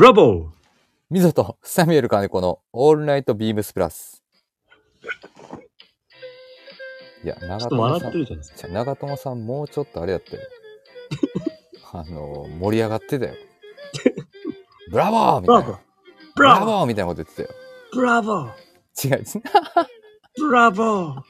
[0.00, 0.46] ブラボー
[1.10, 4.24] ミゾとサミュエル金子のオールナイトビームスプラス。
[7.22, 10.42] いや、長友さん長友さんもうちょっとあれやったよ。
[11.92, 13.34] あの、盛り上がってたよ。
[14.90, 15.80] ブラボーみたいな。
[16.34, 17.58] ブラボーみたいなこと言ってたよ。
[17.92, 18.48] ブラボー
[19.06, 19.22] 違う。
[19.22, 19.24] い
[20.40, 21.22] ブラボー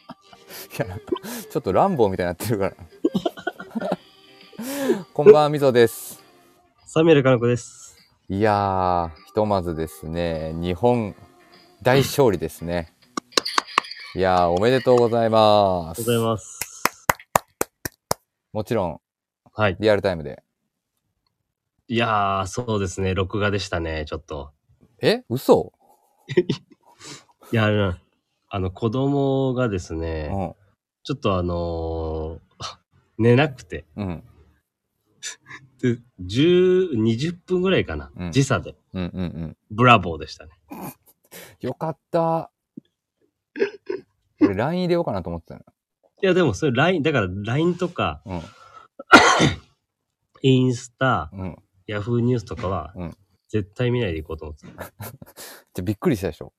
[0.79, 1.07] や、なんか
[1.51, 2.77] ちょっとランボーみたいになってるから。
[5.13, 6.23] こんばんは、みぞです。
[6.87, 7.90] サミュエル金子です。
[8.33, 11.17] いやー、ひとまずですね、日本
[11.83, 12.95] 大勝利ですね。
[14.15, 16.03] いやー、おめでとうございまおす。
[16.05, 16.61] ございます。
[18.53, 19.01] もちろん、
[19.53, 19.77] はい。
[19.81, 20.45] リアルタイムで。
[21.89, 23.15] いやー、そうですね。
[23.15, 24.53] 録画でしたね、ちょっと。
[25.03, 25.25] え？
[25.29, 25.73] 嘘？
[27.53, 27.95] いや、あの、
[28.49, 30.55] あの子供がですうね、ん。
[31.03, 32.41] ちょっとあのー
[33.19, 33.87] 寝なくて。
[33.97, 34.25] うん。
[35.81, 38.11] で、10、20分ぐらいかな。
[38.17, 38.75] うん時差で。
[38.93, 39.57] うんうんうん。
[39.71, 40.53] ブラボーでしたね。
[41.61, 42.51] よかった。
[44.41, 45.61] 俺 LINE 入れようかなと思ってたの。
[46.23, 48.43] いや、でもそれ LINE、だから LINE とか、うん。
[50.43, 51.57] インスタ、うん。
[51.87, 53.17] ヤフーニュースとかは、うん
[53.53, 54.93] 絶対見ないでいこうと思ってた。
[55.75, 56.53] じゃびっくりしたでしょ？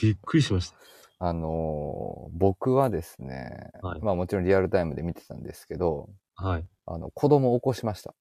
[0.00, 0.78] びっくりしました。
[1.18, 6.66] あのー僕はですね、はいまあもちろんリアルタイムで見てたんですけど、はい。
[6.86, 8.14] あの、子供を起こしました。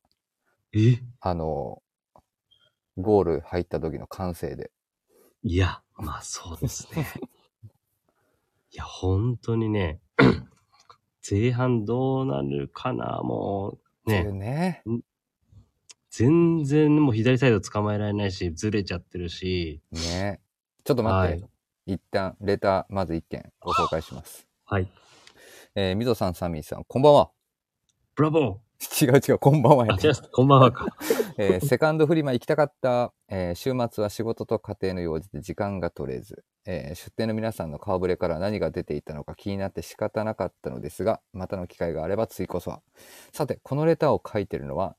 [0.73, 1.01] え？
[1.21, 1.87] あのー
[2.97, 4.71] ゴール入った時の歓声で。
[5.43, 7.05] いや、まあそうですね。
[8.73, 10.01] いや、本当にね、
[11.29, 14.83] 前半どうなるかな、もう、ね、ね。
[16.09, 20.41] 全然もう左サイド捕まえられないし、ずれちゃってるし、ね。
[20.83, 21.43] ちょっと待って。
[21.43, 21.49] は
[21.85, 24.47] 一旦、レター、まず一件ご紹介します。
[24.65, 24.91] はい。
[25.75, 27.31] えー、みぞさん、サミーさん、こんばんは。
[28.15, 28.59] ブラボ
[29.01, 30.01] 違う違う、こんばんはやね。
[30.31, 30.85] こんばんはか。
[31.37, 42.81] えーセカンドフリマ行きたかった、えー週末は仕事と家庭の用事で時間が取れず、えー出店の皆さんの顔ぶれから何が出ていたのか気になって仕方なかったのですが、またの機会があれば次こそは。
[43.33, 44.95] さて、このレターを書いてるのは、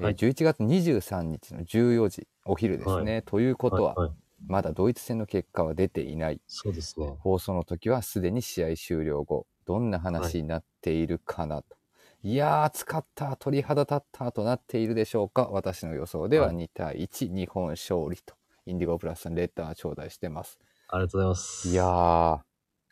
[0.00, 3.22] えーはい11月23日の14時、お昼ですね。
[3.22, 4.12] ということは、いい
[4.46, 6.40] まだドイツ戦の結果は出ていない。
[6.46, 7.14] そうですね。
[7.20, 11.76] 放送の時はすでに試合終了後、どんな話になっているかなと。
[12.22, 15.48] い、やー、暑かった、鳥肌立ったとなっているでしょうか？
[15.50, 18.34] 私の予想でははい2対1、日本勝利と。
[18.66, 20.58] インディゴプラスさん、レター頂戴してます。
[20.88, 21.68] ありがとうございます。
[21.68, 22.40] いやー、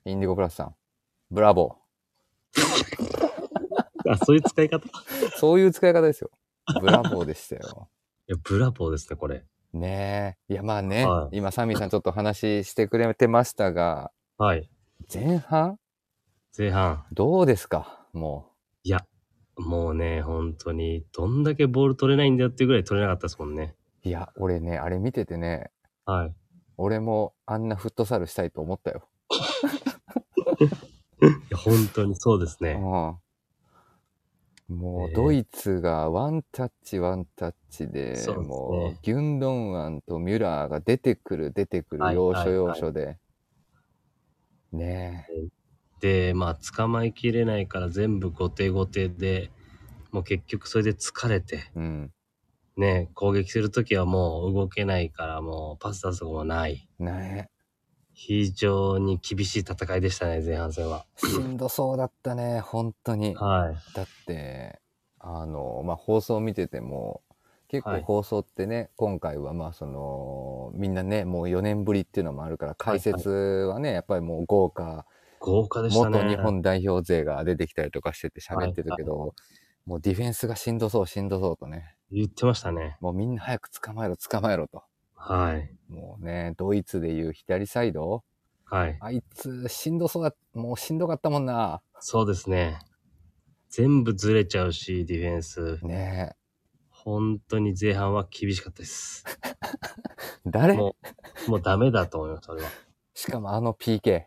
[0.07, 0.75] インディゴプラスさん、
[1.31, 1.77] ブラボ
[4.09, 4.77] あ、そういう使い方？
[4.87, 5.31] いー。
[5.37, 6.31] そういう使い方ですよ。
[6.81, 7.89] ブラボーでしたよ。
[8.27, 9.45] や、ブラボーですね、これ。
[9.75, 10.53] ねえ。
[10.53, 14.71] いや、まあね、はい今、サミーさんちょっと話してくれてましたが、はい。
[15.13, 15.79] 前半？
[16.57, 17.05] 前半。
[17.13, 18.07] どうですか？
[18.15, 18.47] も
[18.85, 19.01] いや、
[19.59, 23.75] もうね、本当に、どんだけボール取れないんだよっていうぐらい取れなかったですもんね。
[24.05, 24.09] う。
[24.09, 25.71] いや、俺ね、あれ見ててね、
[26.07, 26.35] はい。
[26.77, 29.09] 俺もあんなフットサルしたいと思ったよ。
[31.21, 32.81] いや、本当にそうですね。
[32.81, 33.17] うん
[34.69, 43.17] もうドイツがワンタッチワンタッチで、そうですねもうギュンドンアンとミュラーが出てくる出てくるはい要所要はい所で。
[44.73, 45.49] ねえ。
[46.01, 49.51] で、まあ、捕まえきれないから全部後手後手で、
[50.11, 52.13] もう結局それで疲れて、うん。
[52.77, 56.89] ね、攻撃するときはもう動けないから、もうパス出すとこもない。
[56.99, 57.49] ね
[58.13, 61.07] 非常に厳しい戦いでしたね、前半戦は。
[61.23, 61.27] え。
[61.27, 63.35] しんどそうだったね、本当に。
[63.37, 63.95] はい。
[63.95, 64.81] だって、
[65.21, 67.23] あの、まあ、放送見てても、
[67.69, 75.05] 結構はい放送ってね、今回はまあその、みんなね、もう4年ぶりっていうのもあるから、解説はね、やっぱりもう豪華、
[75.41, 76.19] 豪華でしたね。
[76.19, 79.35] 元日本代表勢が出てきたりとかしてて喋ってるけど、
[79.87, 82.97] もうディフェンスがしんどそう、しんどそうとね、言ってましたね。
[83.01, 84.83] もうみんな早く捕まえろ、捕まえろと。
[85.15, 85.75] はい。
[85.89, 88.23] もうね、ドイツでいう左サイド、
[88.65, 88.99] はい。
[89.01, 91.81] あいつしんどそうだ、もうしんどかったもんな。
[92.01, 92.79] そうですね。
[93.71, 95.79] 全部ずれちゃうし、ディフェンス。
[95.87, 96.35] ね
[96.91, 99.25] 本当に前半は厳しかったです。
[99.47, 99.55] え。
[100.51, 100.75] 誰？
[100.75, 100.97] も
[101.47, 102.69] う、もうダメだと思います、それは。
[103.15, 104.25] しかもあの PK。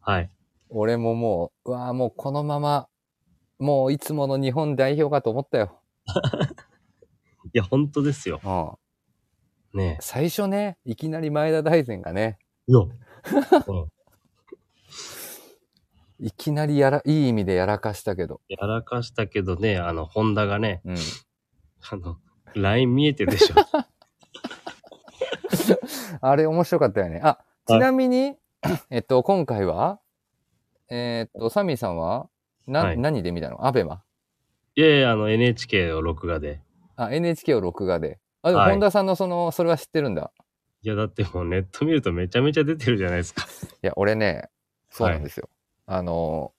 [0.00, 0.30] はい。
[0.70, 2.88] 俺ももう、うわぁ、もうこのまま、
[3.58, 5.80] もういつもの日本代表かと思ったよ。
[7.52, 8.78] いや、本当ですよ。
[9.74, 9.78] うん。
[9.78, 12.38] ね最初ね、いきなり前田大然がね、
[12.68, 12.72] え。
[12.72, 12.80] いや。
[13.66, 13.88] うん
[16.20, 18.40] いきなりやら、いい意味でやらかしたけど。
[18.48, 20.96] やらかしたけどね、あの、ホンダがね、うん。
[21.90, 22.18] あの、
[22.54, 23.54] ライン見えてるでしょ。
[26.20, 27.20] あれ面白かったよね。
[27.22, 28.34] あ、はいちなみに、
[28.90, 30.00] えっと、今回は、
[30.90, 32.28] えーっと、サミーさんは、
[32.66, 33.66] な、はい何で見たの？
[33.66, 34.02] アベマ？
[34.74, 36.60] いやいや、あの、NHK を録画で。
[36.96, 38.18] あ、NHK を録画で。
[38.42, 40.32] あ、でも、はい本田さんのその、それは知ってるんだ。
[40.82, 43.46] いや、だってもうネット見るとめちゃめちゃ出てるじゃないですか。
[43.82, 44.48] いや、俺ね、
[44.90, 45.48] そうなんですよ。
[45.86, 46.52] あの、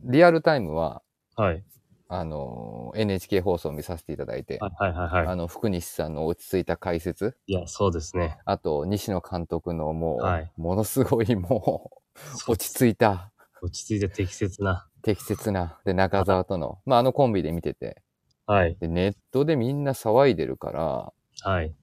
[0.00, 1.02] リアルタイムは、
[1.36, 1.64] はい。
[2.10, 7.52] あの、NHK 放送を見させていただいて、はいはいはいはあの、福西さんの落ち着いた解説、い。
[7.52, 8.38] いや、そうですね。
[8.44, 13.30] あと、西野監督のもう、はいものすごいもう、そう落ち着いた、
[13.62, 14.88] 落ち着いて適切な。
[15.02, 18.02] 適切な、で、中澤との、まあ、あのコンビで見てて、
[18.46, 18.76] はい。
[18.80, 21.12] で、ネットでみんな騒いでるから、
[21.42, 21.74] はい。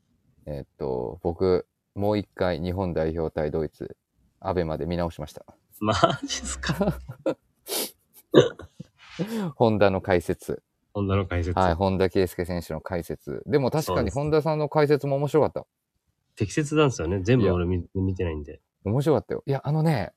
[0.47, 3.95] えっと、僕、もう一回日本代表対ドイツ、
[4.39, 5.45] アベまで見直しました。
[5.79, 5.93] マ
[6.23, 6.99] ジっすか？
[9.55, 10.61] 本田の解説。
[10.93, 11.57] 本田の解説。
[11.59, 13.43] はい、本田圭佑選手の解説。
[13.45, 15.65] でも確かに本田さんの解説も面白かった。
[16.35, 17.21] 適切なんですよね。
[17.21, 18.61] 全部俺見見てないんで。
[18.83, 19.43] 面白かったよ。
[19.45, 20.11] いや、あのね、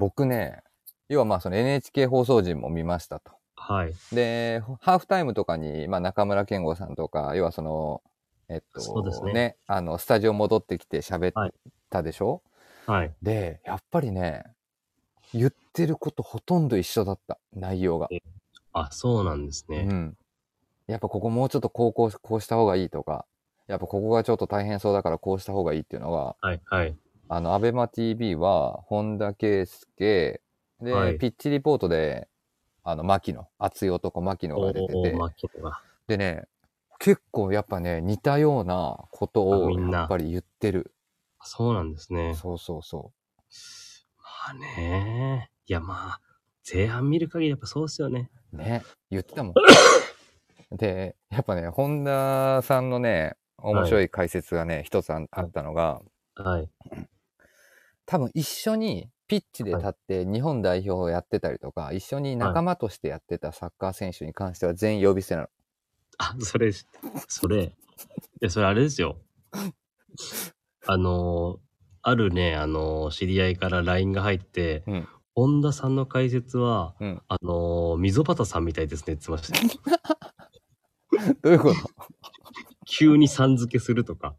[0.00, 0.62] 僕ね、
[1.10, 3.32] 要はまあその NHK 放送陣も見ましたと。
[3.54, 3.92] はい。
[4.12, 8.02] で、ハーフタイムとかに、まあ中村健吾さんとか、要はその、
[8.48, 11.52] えっと、そうですねあの、スタジオ戻ってきて喋はいっ
[11.90, 12.42] たでしょ、
[12.86, 13.14] はい。
[13.20, 14.44] で、やっぱりね、
[15.34, 18.08] 言ってることほとんど一緒だった、内容が。
[18.72, 19.86] あ、そうなんですね。
[19.86, 20.16] うん。
[20.86, 23.26] やっぱここもうちょっとこうこうこうした方がいいとか、
[23.68, 26.96] やっぱここがちょっと大変そうだからこうした方がいいっていうのが、はいはい。
[27.32, 30.40] あの、アベマ TV は、本田圭佑、
[30.80, 32.26] で、はいピッチリポートで、
[32.82, 35.14] あの、牧野、熱い男牧野が出てて。
[36.08, 36.48] でね、
[36.98, 40.92] 結構やっぱね、似たようなことをあみんなやっぱり言ってる。
[41.44, 42.34] そうなんですね。
[42.34, 43.12] そうそうそ
[44.18, 45.52] まあね。
[45.66, 46.20] いやまあ、
[46.68, 48.28] 前半見る限りやっぱそうですよね。
[48.52, 48.56] う。
[48.56, 49.54] ね、言ってたもん。
[50.76, 56.02] で、やっぱね、本田さんのね、面白い解説がね、一つああったのが、
[56.34, 56.68] はい。
[58.10, 65.48] 多分一緒にピッチで立って日本代表をやってたりとか、一緒に仲間としてやってたサッカー選手に関しては全員呼び捨てなの。
[66.18, 66.72] あ、それ、
[67.28, 67.66] それ。
[67.66, 67.70] い
[68.40, 69.16] や、それあれですよ。
[70.86, 71.58] あのー
[72.02, 79.78] あるね、あのー知り合いから LINE が入って、うん本田さんの解説は、うんあのー溝端さんみたいですねって言ってまし
[80.18, 80.26] た。
[81.42, 81.76] どういうこと？
[82.86, 84.34] 急にさん付けするとか。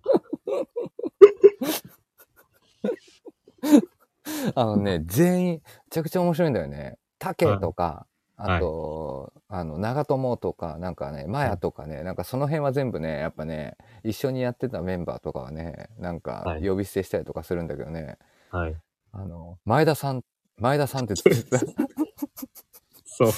[4.56, 6.98] あのね、全員、めちゃくちゃ面白いんだよね。
[7.20, 8.12] 竹とか、はい
[8.44, 18.18] あと、あの、長友とか、なんかね、マヤとかね、なんかその辺は全部ね、やっぱね、一緒にやってたメンバーとかはね、なんかはい呼び捨てしたりとかするんだけどね、
[18.50, 18.76] はい。
[19.12, 20.24] あの、前田さん、
[20.58, 21.60] 前田さんって言ってた。
[23.06, 23.32] そう。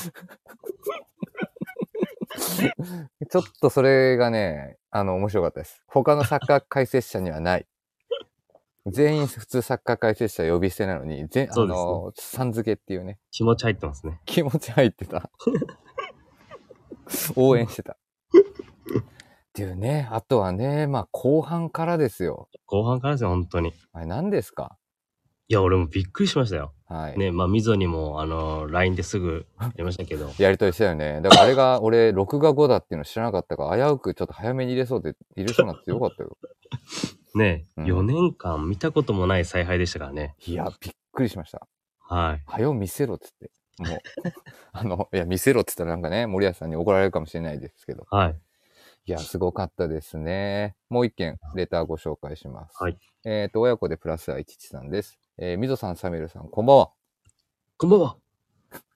[3.30, 5.84] ちょっとそれがね、あの、面白かったです。
[5.88, 7.68] 他のサッカー解説者にはない。
[8.88, 14.19] 全員普通サッカー解説者呼び捨てなのに、全、あの、さん付けっていうね、気持ち入ってますね。
[14.25, 15.30] 気持ち入ってた。
[17.35, 17.94] 応援してた。
[17.94, 17.95] っ
[19.53, 22.50] ていうね、あとはね、まあ後半からですよ。
[22.65, 23.69] 後半からですよ、本当に。
[23.69, 24.77] いあれ何ですか？
[25.50, 26.74] や、俺もびっくりしましたよ。
[26.88, 27.18] はい。
[27.18, 30.30] ね、まあ、溝にも、あのー LINE ですぐやりましたけど。
[30.40, 31.22] やりとりしたよね。
[31.22, 36.38] だからあれが、 俺、録画後だっていうの知らなかったから、危うくちょっと早めに入れそうで、入れそうになってよかったよ。
[37.36, 40.36] ね、うん4年間見たこともない采配でしたからね。
[40.45, 41.68] いや、びっくりしました。
[42.00, 42.44] はい。
[42.45, 43.51] はよ見せろっつって。
[43.80, 44.00] もう、
[44.72, 48.06] あの、いや、見せろっつったらなんかね、森保さんに怒られるかもしれないですけど。
[48.12, 48.40] はい。
[49.06, 50.76] いや、すごかったですね。
[50.90, 52.81] もう一件、レターご紹介します。
[52.81, 52.97] はい。
[53.26, 55.19] えっ、と、親子でプラス愛父さんです。
[55.40, 56.92] えー、みぞさん、サミュエルさん、こんばんは。
[57.78, 58.18] こんばんは。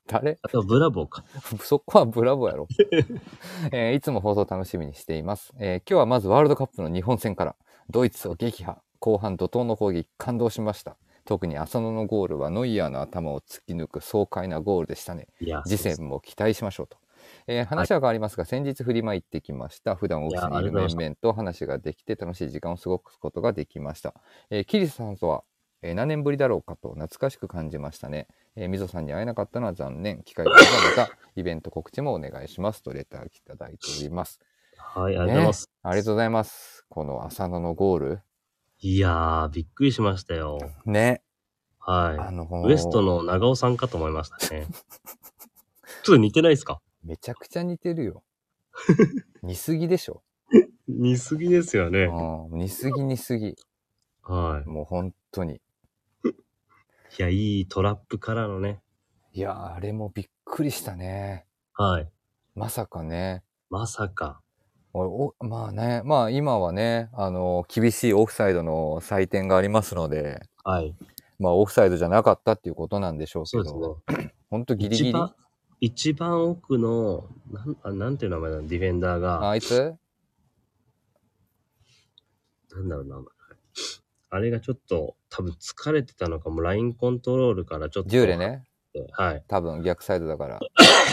[0.05, 0.37] 誰？
[0.43, 1.25] あと、ブラボーか。
[1.59, 2.67] そこはブラボーやろ。
[3.73, 7.55] えーいつも放送楽しみにしています、えー今日はまずワールドカップの日本戦から、
[7.89, 10.95] ドイツを撃破、後半怒涛の攻撃、感動しました。
[11.25, 15.27] 特に浅野のゴールはノイヤーの頭を突き抜く爽快なゴールでしたね。
[15.65, 16.99] 次戦も期待しましょうと。
[17.47, 19.95] えー話は変わりますが、先日フリマ行ってきました。
[19.95, 24.13] 普段オフィスにいる面々と話ができて楽しい時間を過ごすことができました。
[24.51, 25.43] えーキリスさんとは、
[25.81, 28.27] えー何年ぶりだろうかと懐かしく感じましたね。
[28.55, 30.23] えー、みぞさんに会えなかったのは残念。
[30.23, 30.65] 機会があれ
[30.95, 34.39] ばまた イベント告知もお願いしますとレターいただいております。
[34.77, 35.69] はい、ありがとうございます。
[35.83, 36.85] ありがとうございます。
[36.89, 38.21] この浅野のゴール。
[38.79, 40.59] いやー、びっくりしましたよ。
[40.85, 41.23] ね。
[41.79, 42.17] はい。
[42.19, 44.67] あのウエストの長尾さんかと思いましたね。
[46.03, 46.81] ちょっと似てないですか？
[47.03, 48.23] めちゃくちゃ似てるよ。
[49.41, 50.23] 似すぎでしょ。
[50.87, 52.03] 似すぎですよね。
[52.05, 53.55] うん、似すぎ似すぎ。
[54.23, 55.61] はもう本当に。
[57.11, 57.15] い。
[57.19, 58.81] いや、いいトラップからのね。
[59.33, 61.45] いや、あれもびっくりしたね。
[61.73, 62.09] はい。
[62.55, 63.43] まさかね。
[63.69, 64.41] まさか。
[64.93, 70.95] 俺おまあね、まあ今はね、あの、厳しいオフサイドの採点がありますので、はい。
[71.39, 74.33] まあオフサイドじゃなかったっていうことなんでしょうけそうですど、ね。
[74.49, 75.09] 本当ギリギリ。
[75.09, 75.35] 一番、
[75.81, 78.67] 一番奥の、なん、あなんていう名前なの？
[78.67, 79.95] ディフェンダーが、あいつ？
[82.71, 83.23] なんだろうな。
[84.29, 88.09] あれがちょっと、多分疲れてたのかも、ラインコントロールからちょっと。
[88.09, 88.37] ジューレ。
[88.37, 88.63] ね。
[89.11, 89.43] はい。
[89.47, 90.59] 多分逆サイドだから。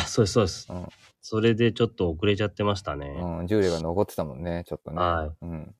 [0.07, 0.73] そうです、そうです。
[0.73, 0.89] うん
[1.27, 3.07] それでちょっと遅れちゃってましたね。
[3.07, 4.99] うん、ジューレが残ってたもんね、ちょっとね。
[4.99, 5.75] はうん。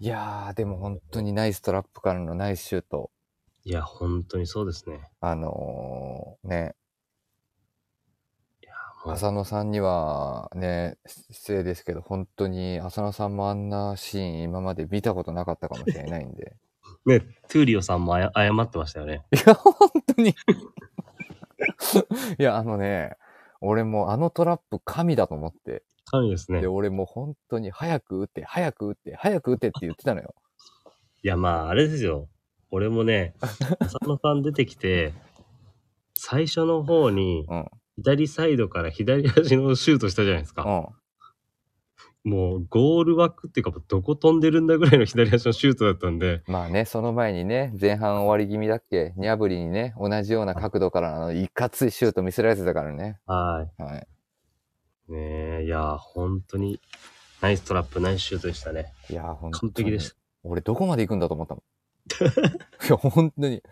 [0.00, 3.10] いやー、でも本当にナイストラップからのナイスシュート。
[3.64, 3.70] い。
[3.70, 5.00] いや、本当にそうですね。
[5.20, 6.74] あのー、ね、
[9.08, 10.98] 浅野さんにはね、
[11.30, 16.56] 失礼ですけど、本当に浅野さんもあんなシーン今まで見たことなかったかもしれないんで。
[17.06, 19.24] ね、トゥーリオさんもあや謝ってましたよね。
[19.32, 19.74] いや、 本
[20.16, 20.30] 当に。
[22.38, 23.16] いや、あのね、
[23.60, 25.84] 俺もあのトラップ神だと思って。
[26.06, 26.66] 神ですねで、。
[26.66, 30.34] 俺もう本当に早く打って、早く打って、早く打ってって言ってたのよ。
[31.22, 32.28] いや、まあ、あれですよ。
[32.70, 35.12] 俺もね、浅野さん出てきて、
[36.18, 40.62] 最初の方にうん、左サイドから左足のシュートしたじゃないですか。
[42.24, 42.30] うん。
[42.30, 53.20] もう、ゴール枠っていうか、どこ飛んでるんだぐらいの左足のシュートだったんで、まあね、その前にね、前半終わり気味だっけ、ニャブリにね、同じような角度からあの、いかついシュート見せられてたからね。
[53.26, 54.08] ははい。
[55.08, 55.12] い。
[55.12, 56.80] ねえ、いや、本当に、
[57.40, 58.92] ナイストラップ、ナイスシュートでしたね。
[59.08, 60.16] いやー、ほんと完璧でした。
[60.42, 61.62] 俺どこまで行くんだと思ったもん。
[62.86, 63.62] いや、本当に。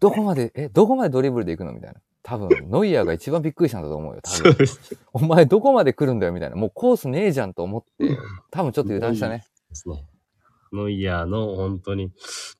[0.00, 2.00] どこまで、え、どこまでドリブルで行くのみたいな。
[2.22, 4.20] 多分、ノイヤーが一番びっくりしたんだと思うよ。
[4.22, 4.66] 多分。
[5.12, 6.56] お前どこまで来るんだよみたいな。
[6.56, 8.16] もうコースねえじゃんと思って、
[8.50, 9.44] 多分ちょっと油断したね。
[9.70, 10.04] ですね。
[10.72, 12.12] ノイヤーの本当に、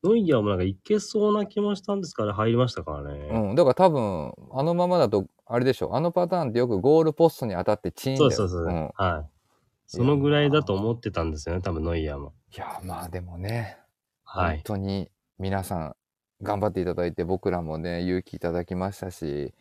[0.02, 3.28] ノイヤーもなんかいけそうな気もしたんですから入りましたからね。
[3.30, 3.54] うん。
[3.54, 5.94] だから多分、あのままだと、あれでしょ。
[5.94, 8.16] あのパターンってよくゴールポストに当たってチーン。
[8.16, 8.66] そうそうそう。
[8.68, 8.90] ん。
[8.94, 9.30] はい。
[9.86, 12.32] そのぐらいだと思ってたんですよね、多分ノイヤーも。
[12.54, 13.78] いや、まあでもね、
[14.24, 14.60] 本はい。
[14.64, 15.96] 当に皆さん
[16.42, 19.54] 頑張っていただいて、僕らもね、勇気いただきましたし、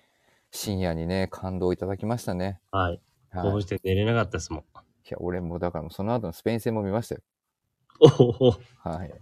[0.52, 2.60] 深夜にね、感動いただきましたね。
[2.72, 3.02] はい。
[3.30, 4.62] はい、興奮して寝れなかったですもん。
[4.62, 4.64] い
[5.10, 7.22] や、俺もだからその後のスペイン戦も見ましたよ。
[8.00, 9.14] おおはい。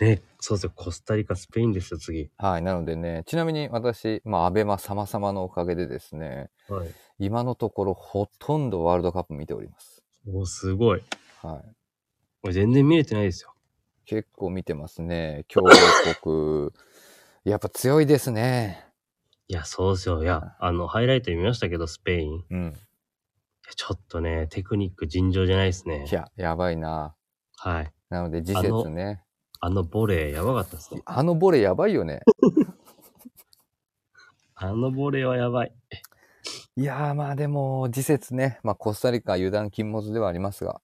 [0.00, 0.72] ね、そうですよ。
[0.74, 2.30] コスタリカ、スペインですよ、次。
[2.38, 2.62] はい。
[2.62, 6.88] なのでね、ちなみに私、まあ、アベマ様々のおかげでですね、はい。
[7.18, 10.02] 今のところほとんどワールドカップ見ております。
[10.26, 11.02] おすごい。
[11.42, 11.76] はい。
[12.42, 13.49] 俺全然見れてないですよ。
[14.10, 15.44] 結構見てますね。
[15.46, 15.62] 強
[16.20, 16.72] 国。
[17.44, 18.84] やっぱ強いですね。
[19.46, 20.24] いや、そうですよ。
[20.24, 22.38] いや、あの、ハイライト見ましたけど、スペイン。
[22.40, 22.64] いうん。
[22.72, 22.72] や
[23.76, 26.12] ちょっとね、テクニック尋常じゃないですねい。
[26.12, 27.14] や、やばいな。
[27.56, 27.92] はい。
[28.08, 29.22] なので、次節ね。
[29.60, 31.02] あのボレー、やばかったですね。
[31.04, 32.22] あのボレーやばいよね。
[34.56, 35.74] あのボレーはやばい。
[36.74, 38.58] いやー、まあでも、次節ね。
[38.64, 40.80] まあ、コスタリカ油断禁物ではありますが。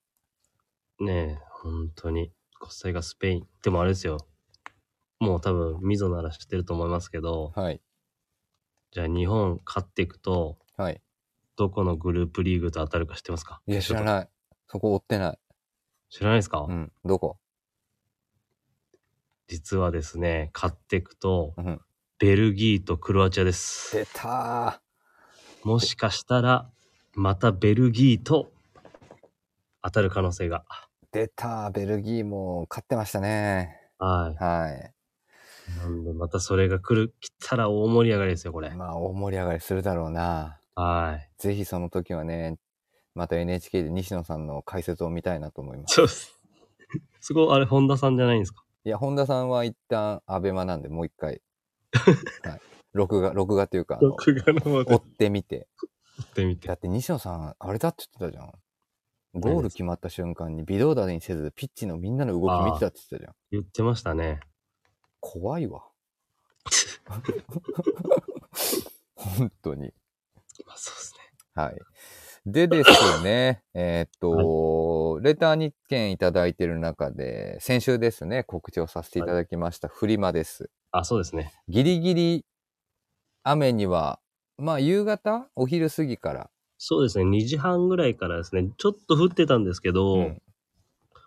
[1.00, 2.35] ねえ、本当に。
[2.58, 3.48] コスタリカ、スペイン。
[3.62, 4.18] でもあれですよ。
[5.18, 7.80] もう多分、ミゾなら知ってると思いますけど、はい。
[8.92, 11.00] じゃあ日本勝っていくと、はい。
[11.56, 13.62] どこのグループリーグと当たるか知ってますか？
[13.66, 14.04] いや、知らい。
[14.04, 14.28] ない。
[14.68, 15.38] そこ追ってない。
[16.10, 16.92] 知らないですか、うん。
[17.04, 17.38] どこ？
[19.48, 21.80] 実はですね、勝っていくと、うん。
[22.18, 23.96] ベルギーとクロアチアです。
[23.96, 24.80] 出た
[25.64, 26.70] もしかしたら、
[27.14, 28.52] またベルギーと
[29.82, 30.64] 当たる可能性が。
[31.16, 31.26] ー。
[31.26, 33.80] 出たベルギーも勝ってましたね。
[33.98, 34.42] はい。
[34.44, 34.92] はい。
[35.80, 38.70] なんで、またそれが来る、来たら大盛り上がりですよ、これ。
[38.70, 40.60] まあ、大盛り上がりするだろうな。
[40.74, 41.30] はい。
[41.38, 42.58] ぜひその時はね、
[43.14, 45.94] また NHK で西野さんの解説を見たいなと思います。
[45.94, 46.38] そうです。
[47.20, 48.62] すごい、あれ、本田さんじゃないんですか？
[48.84, 51.40] いや、本田さんは一旦アベマなんでもう一回、
[52.44, 52.60] はい、
[52.92, 55.66] 録画、録画っていうか、録画の追ってみて。
[56.22, 56.68] ってみて。
[56.68, 58.52] だって西野さん、あれだって言ってたじゃん。
[59.38, 63.34] ゴール決まった瞬間に微動だにせず、ピッチのみんなの動き見てたって言ってたじゃん。
[63.50, 64.40] 言ってましたね。
[65.20, 65.84] 怖いわ。
[69.14, 69.92] 本当に。
[70.66, 71.20] まあ、そうですね。
[71.54, 71.76] はい。
[72.46, 80.70] でですね、 えーっと、レター日券いただいてる中で、先週ですね、告知をさせていただきました、フリマです。
[80.92, 81.52] あ、そうですね。
[81.68, 82.46] ギリギリ
[83.42, 84.20] 雨には、
[84.58, 85.48] まあ夕方？
[85.56, 87.24] お昼過ぎから、そうですね。
[87.24, 90.42] 2時半ぐらいからですね、ちょっと降ってたんですけど、うん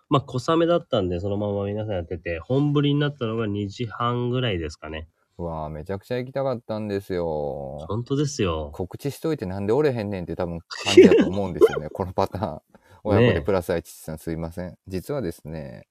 [0.10, 5.08] まあ、小雨だったんで、そのまま皆さんやってて、本降りになったのが2時半ぐらいですかね。
[5.38, 7.86] うわあめちゃくちゃ行きたかったんですよ。
[7.88, 8.72] 本当ですよ。
[8.74, 12.62] 告知しといてなんで折れへんねんって多分感じだと思うんですよね、 このパターン。
[13.04, 14.78] 親子でプラス愛父さんすいません。
[14.88, 15.88] 実はですね、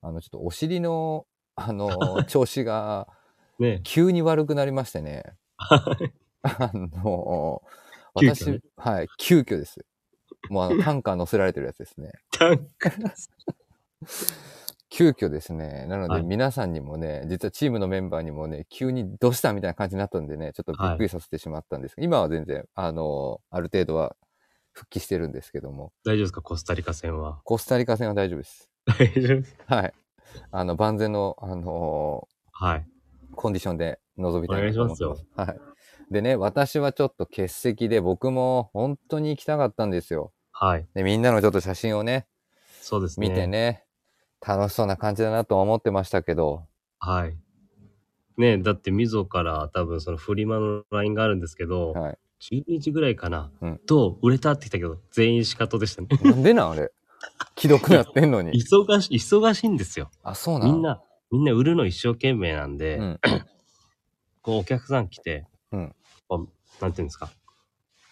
[0.00, 1.90] あのちょっとお尻の、あの、
[2.24, 3.06] 調子が
[3.58, 3.80] ね。
[3.84, 5.22] 急に悪くなりましてね。
[5.58, 7.62] あの、
[8.14, 9.84] 私、ねはい、急遽です。
[10.50, 12.12] もうあの、 タンカー乗せられてるやつですね。
[12.30, 12.90] タンク
[14.90, 15.86] 急遽ですね。
[15.86, 24.14] なのはいで皆さんにもね、実はチームのメンバーにもね、急にどうしたみたいな感じになったんでね、ちょっとびっくりさせてしまったんですが、今は全然、あの、ある程度は
[24.72, 26.42] 復帰してるんですけども、大丈夫ですか？
[26.42, 27.40] コスタリカ戦は。
[27.44, 28.70] コスタリカ戦は大丈夫です。
[28.84, 29.56] 大丈夫です。
[29.66, 29.94] はい。
[30.50, 32.80] あの、万全の、あのはい。
[32.80, 35.71] ーコンディションで臨みたいなと思ってお願いしはい。
[36.12, 40.32] でね、私はちょっと欠席で、僕も本当に行きたかったんですよ。
[40.52, 40.86] はい。
[40.94, 42.26] で、みんなのちょっと写真をね、
[42.80, 43.28] そうですね。
[43.28, 43.46] 見て。
[43.46, 43.84] ね、
[44.46, 46.66] 楽しそうな感じだなとは思ってましたけど、
[46.98, 47.36] はい。
[48.36, 52.18] ねだってみぞから多分そのフリマの LINE があるんですけど、はい。
[52.40, 53.50] 12日ぐらいかな。
[53.60, 56.08] うんどう売れたってきたけど、全員シカトでしたね。
[56.22, 56.90] なんでなんあれ？
[57.56, 58.52] 既読なってんのに。
[58.52, 60.10] 忙しい、忙しいんですよ。
[60.22, 60.82] あ、そうなんみん。
[60.82, 61.00] な、
[61.30, 63.20] みんな売るの一生懸命なんで、うん。
[64.42, 65.94] こうお客さん来て、うん
[66.32, 66.48] こ
[66.80, 67.30] うなんていうんですか。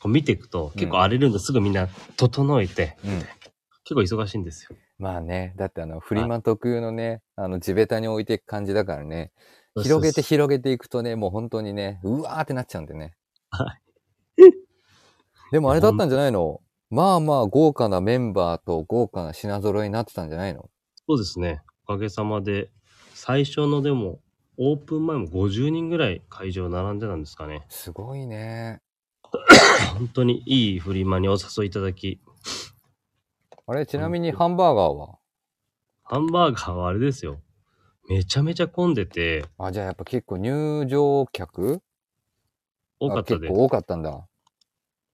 [0.00, 3.20] こう見ていくと結構荒れるんですぐみんな整えて、うん。
[3.84, 4.76] 結構忙しいんですよ。
[4.98, 9.32] まあね、だってあの、フリマ特有のね、あの、地べたに置いていく感じだからね、
[9.82, 13.14] 広げて広げていくとね、もう本当にね、うわーってなっちゃうんでね。
[13.50, 13.78] は
[15.50, 16.60] でもあれだったんじゃないの？
[16.90, 20.70] まあまあ豪華なメンバーと豪華な品揃えになってたんじゃないの？
[21.08, 21.62] そうですね。
[21.84, 22.70] おかげさまで、
[23.14, 24.20] 最初のでも、
[24.62, 27.64] オープン前も50人ぐらい会場並んでたんですかね。
[27.70, 28.82] すごいね。
[29.94, 32.20] 本当にいいフリマにお誘いいただき、
[33.66, 35.18] あれ、ちなみにハンバーガーは？
[36.02, 37.40] ハンバーガーはあれですよ。
[38.10, 41.76] めちゃめちゃ混んでて、あ、じゃあやっぱ結構入場客？
[41.76, 41.80] あ
[43.00, 43.52] 多かったです。
[43.52, 44.26] 結構多かったんだ。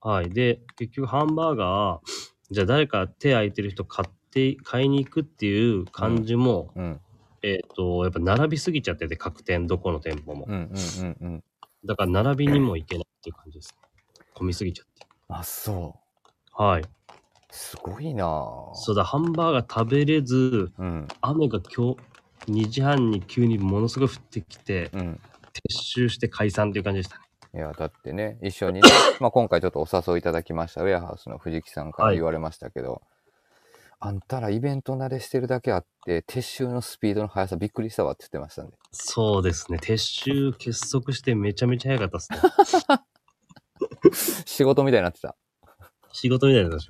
[0.00, 0.30] はい。
[0.30, 7.00] で、結局ハンバーガー、じゃあ誰か手空いてる人買って、買いに行くっていう感じも、うん。
[7.46, 10.46] えっ、と、やっぱ並びすぎちゃってて、各店、どこの店舗も。
[10.48, 11.44] うんうんうんうん。
[11.84, 13.76] だから並びにも行けないっていう感じです。
[14.34, 15.06] 混みすぎちゃって。
[15.28, 15.94] あ、そ
[16.52, 16.82] はい。
[16.82, 16.84] う。
[17.50, 21.08] すごいなぁそうだ、ハンバーガー食べれず、うん。
[21.20, 25.20] 雨が今日、2時半に急にものすごい降ってきて、うん。
[25.54, 27.22] 撤収して解散っていう感じでしたね。
[27.54, 33.02] いや、だってね、一緒にね、 まあ今回ちょっとお誘いいただきました、ウェアハウスの藤木さんからはい言われましたけど、
[34.06, 38.76] あんたらイベント慣れしてるだけあって、撤収のスピードの速さびっくりしたわって言ってましたんで。
[38.92, 39.78] そうですね。
[39.82, 42.76] 撤収結束してめちゃめちゃ早かったです
[44.12, 44.45] ね。
[44.47, 45.34] 仕事みたいになってた。
[46.12, 46.86] 仕事みたいなった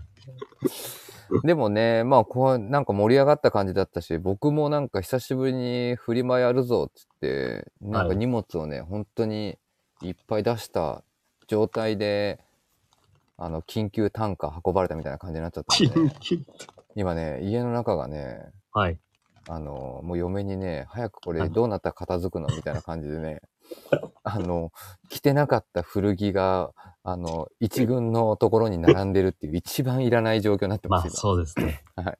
[1.42, 9.56] でもね、まあこう、なんか盛り上がった感じだったし、僕もなんか久しぶりにフリマやるぞっつって、なんか荷物をね、本当に
[10.02, 11.02] いっぱい出した
[11.48, 12.40] 状態で、
[13.38, 16.14] あの、緊急単価運ばれたみたいな感じになっちゃったんで、
[16.96, 18.98] 今ね、家の中がね、はい。
[19.48, 22.48] あの、もう嫁にね、早くこれはいどうなったら片付くの？
[22.48, 23.42] みたいな感じでね、
[24.24, 24.72] あの、
[25.10, 26.72] 着てなかった古着が、
[27.04, 31.84] あの、一軍のところに並んでるっていう一番いらない状況になってます、まあそうですね。
[31.94, 32.18] はい。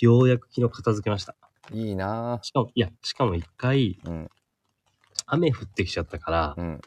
[0.00, 1.34] ようやく昨日片付けました。
[1.70, 1.80] 今。
[1.80, 4.10] いいなしかも、いや、しかも一回、ぁ。
[4.10, 4.30] うん、
[5.26, 6.80] 雨降ってきちゃったから、うん。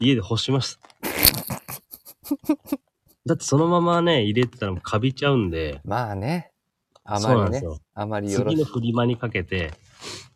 [0.00, 0.88] 家で干しました。
[3.26, 6.50] だってそのままね、入れてたらもうカビちゃうんで、まあね。
[7.04, 7.64] あまりねそうなんです。
[7.64, 7.78] よ。
[7.94, 9.72] あまりよろ次のしフリマにかけて、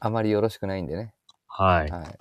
[0.00, 1.12] あまりよろしくないんでね。
[1.46, 1.90] はい。
[1.90, 2.18] はい。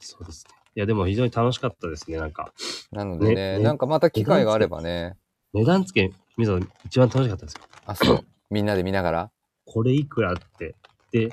[0.00, 0.54] そうですね。
[0.76, 2.16] いや、でも非常に楽しかったですね。
[2.18, 2.52] なんか、
[2.90, 5.16] なのでね、ねねなんかまた機会があればね、
[5.52, 7.60] 値段付け、みぞ、一番楽しかったですよ。
[7.86, 8.24] あ、そう。
[8.50, 9.30] みんなで見ながら？
[9.66, 10.74] これいくらって。
[11.12, 11.32] で、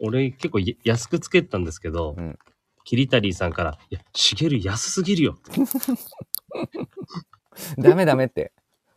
[0.00, 2.38] 俺結構や安くつけてたんですけど、うん
[2.84, 5.38] キリタリーさんから、いや、しげる安すぎるよ。
[7.78, 8.52] ダメダメって。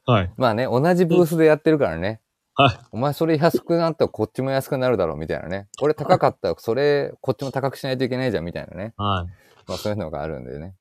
[0.06, 0.32] はい。
[0.38, 2.22] まあね、同じブースでやってるからね。
[2.56, 2.80] はい。
[2.92, 5.68] お前それ安くなったらこっちも安くなるだろうみたいなね。
[5.78, 8.94] これ高かったらそれこっちも高くしないといけないじゃんみたいなね。
[8.98, 9.28] はい。
[9.68, 10.76] まあそういうのがあるんでね。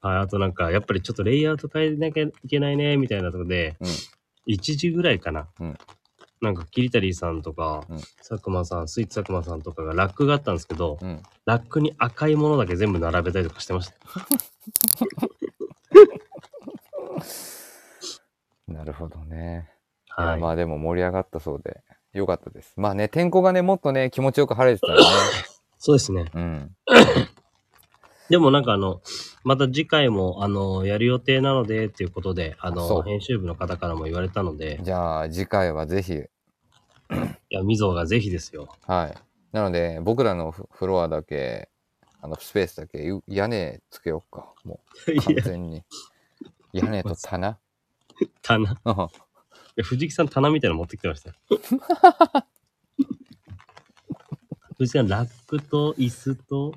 [0.00, 3.88] はい、あとなんか、やっぱりちょっとレイアウト変えなきゃいけないね、みたいなとこで、うん
[4.46, 5.48] 1時ぐらいかな。
[5.60, 5.78] うん
[6.40, 11.20] なんか、キリタリーさんとか、うん佐久間さん、スイーツ佐久間さんとかがラックがあったんですけど、うん。
[11.46, 13.94] ラックに赤いものだけ全部並べたりとかしてました。
[18.68, 19.70] なるほどね。
[20.18, 20.34] いはい。
[20.34, 21.82] やまあでも盛り上がったそうで。
[22.12, 22.72] よかったです。
[22.76, 25.04] まあね、天候がね、もっとね、気持ちよく晴れてたらね。
[25.78, 26.30] そうですね。
[26.34, 26.76] うん。
[28.28, 29.00] でもなんかあの、
[29.42, 36.26] また次回も、あの、やる予定なので、っていうことで、あの、編集部の方からも言われたので、じゃあ次回はぜひ、い
[37.48, 38.68] や、みぞがぜひですよ。
[38.86, 39.14] はい。
[39.52, 41.70] なので、僕らのフフロアだけ、
[42.20, 44.52] あの、スペースだけ、ゆ屋根つけようか。
[44.64, 45.84] もう、 完全に。
[46.72, 47.58] 屋根と棚。
[48.42, 48.70] 棚？
[48.72, 48.94] いうん
[49.76, 51.36] や藤木さん棚みたいなの持ってきてましたよ。
[54.76, 56.72] 藤木さん、ラックと椅子と、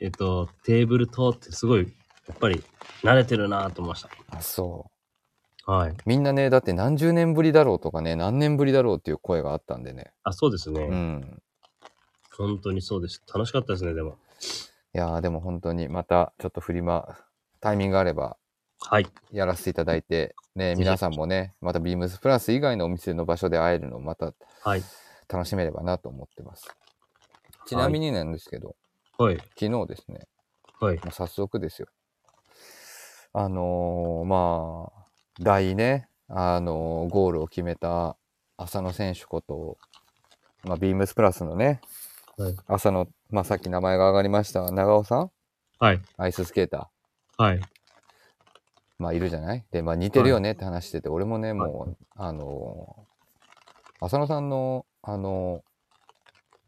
[0.00, 1.94] えっと、テーブルとってすごい、
[2.26, 2.62] やっぱり
[3.02, 5.62] 慣れてるなと思いましあ、そう。
[5.66, 5.72] た。
[5.72, 5.96] はい。
[6.06, 10.12] みんなね、だって何十年ぶりだろうとかね、何年ぶりだろうっていう声があったんでね。
[10.22, 10.82] あ、そうですね。
[10.82, 11.42] うん。
[12.36, 13.22] 本当にそうです。
[13.32, 14.18] 楽しかったですね、でも。
[14.94, 17.18] いやーでも本当にまたちょっとフリマ、
[17.60, 18.36] タイミングがあれば
[18.80, 19.06] はい。
[19.32, 24.82] やらせていただいて、ね、ひ皆さんもね、またビームスプラス以外のお店の場所で会えるのをまたはい。
[25.30, 26.66] 楽しめればなと思ってます。
[27.66, 28.76] ちなみになんですけど、
[29.18, 29.36] はい。
[29.60, 30.26] 昨日ですね、
[30.80, 30.96] はい。
[30.96, 31.88] もう早速ですよ。
[33.34, 35.06] あのーまあ、
[35.38, 38.16] 大ね、あのーゴールを決めた
[38.56, 39.76] 浅野選手こと、
[40.64, 41.82] まあ、ビームスプラスのね、
[42.38, 45.30] はい浅野、まあ、さっき名前が上がりました、長尾さん？
[45.78, 46.00] はい。
[46.16, 46.90] アイススケータ
[47.36, 47.60] はい。
[48.98, 49.02] ー。
[49.02, 49.64] まあ、いるじゃない？
[49.70, 53.08] で、まあ、似てるよねって話してて、俺もね、もう、あのー
[54.00, 55.68] 浅野さんの、あのー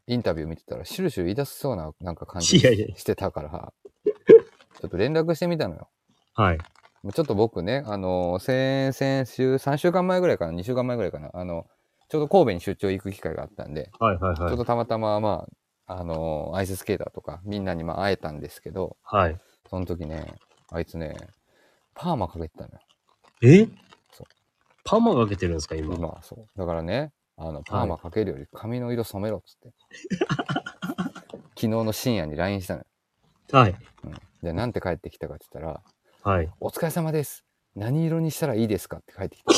[0.07, 3.71] インタビュー見てたら、シュルシュル言い出しそうな、なんか感じいやいやしてたから、
[4.03, 5.89] ちょっと連絡してみたのよ。
[6.33, 6.57] はい。
[6.57, 11.65] ちょっと僕ね、あの先、先週、3週間前ぐらいかな、2週間前ぐらいかな、あの、
[12.09, 14.17] ちょうど神戸に出張行く機会があったんで、はい。
[14.17, 14.33] はい。
[14.33, 14.65] はいちょっと。
[14.65, 15.47] たまたま、ま
[15.87, 19.37] あ、あのアイススケーターとか、みんなにまあ会えたんですけど、はい。
[19.69, 20.33] その時ね、
[20.71, 21.15] あいつね、
[21.95, 22.79] パーマかけてたのよ。
[23.41, 23.65] え？
[24.11, 24.27] そう
[24.83, 25.95] パーマかけてるんですか、今？
[25.95, 26.59] 今はそう。
[26.59, 29.73] だからね、あの、パーマかけるより髪の色染めろっつって。
[31.61, 32.85] 昨日の深夜に LINE したのよ。
[33.51, 33.75] はい。
[34.03, 34.13] うん。
[34.41, 36.49] で、なんて帰ってきたかって言ったら、はい。
[36.59, 37.45] お疲れ様です。
[37.75, 39.51] 何色にしたらいいですかって帰ってきた。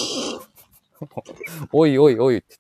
[1.72, 2.58] おいおいおいって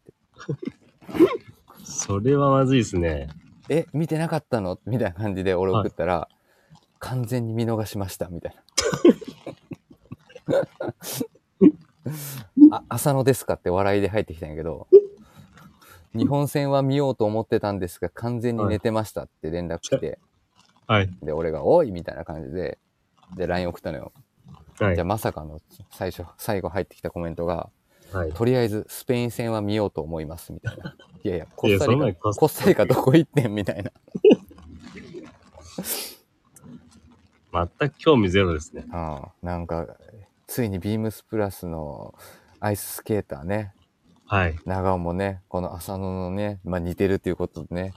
[0.47, 1.85] 言って。
[1.85, 3.27] それはまずいですね。
[3.69, 4.79] え、見てなかったの？
[4.85, 6.29] みたいな感じで俺送ったら、
[6.99, 8.63] 完全に見逃しました、みたいな。
[12.71, 14.87] あ、浅野ですかって笑いで入ってきたんやけど、
[16.15, 20.19] 日本戦は見ようと思ってたんですが、完全に寝てましたって連絡来て、
[20.87, 21.09] はい。
[21.21, 22.77] で、俺が、おいみたいな感じで、
[23.35, 24.11] で、LINE 送ったのよ。
[24.79, 25.05] はいじゃあ。
[25.05, 27.69] まさかの最初、最後入ってきたコメントが、
[28.11, 28.33] はい。
[28.33, 30.95] とりあえずスペイン戦は見ようと思います、みたいな。
[31.23, 33.91] いやいや、コスタリカ、そんなコスコスタリカどこ行ってんみたいな。
[37.79, 38.85] 全く興味ゼロですね。
[38.91, 39.87] ああなんか、
[40.53, 42.13] ついにビームスプラスの
[42.59, 43.73] アイススケーターね、
[44.27, 44.59] はい。
[44.67, 47.95] 長尾もね、この浅野のね、まあ似てるっていうことでね、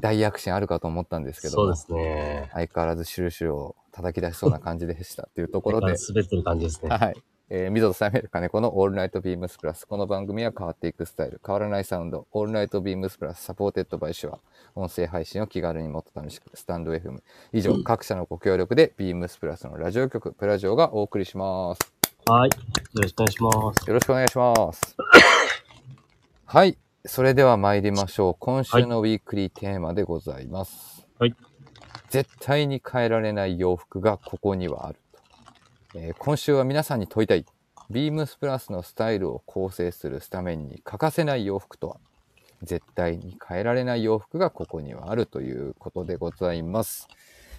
[0.00, 2.50] 大躍進あるかと思ったんですけども、そうですね。
[2.52, 6.90] 相変わらずシュルシュルを叩き出しそうな感じでしたっていうところで、滑ってる感じですね。
[6.90, 7.14] はい。
[7.48, 9.84] えー、 MZO とサミュエル金子の All Night BEAMS+。
[9.86, 14.40] この番組は変わっていくスタイル、変わらないサウンド、 All Night BEAMS+、supported by SHURE。
[14.74, 17.20] 音声配信を気軽にもっと楽しく、スタンド FM。
[17.52, 21.80] 以上、各社のご協力で、ビームスプラスのラジオ局、プラジオがお送りします。
[22.28, 22.50] はい。
[22.50, 23.88] よろしくお願いします。
[23.88, 24.96] よろしくお願いします。
[26.46, 26.76] はい。
[27.04, 28.36] それでは参りましょう。
[28.40, 31.06] 今週の weekly テーマでございます。
[31.20, 31.36] はい。
[32.10, 35.05] 絶対に変えられない洋服がここにはあると。
[35.98, 37.46] えー今週は皆さんに問いたい。
[37.88, 41.96] ビームスプラスのスタイルを構成するスタメンに欠かせない洋服とは？
[42.62, 47.08] 絶対に変えられない洋服がここにはあるということでございます。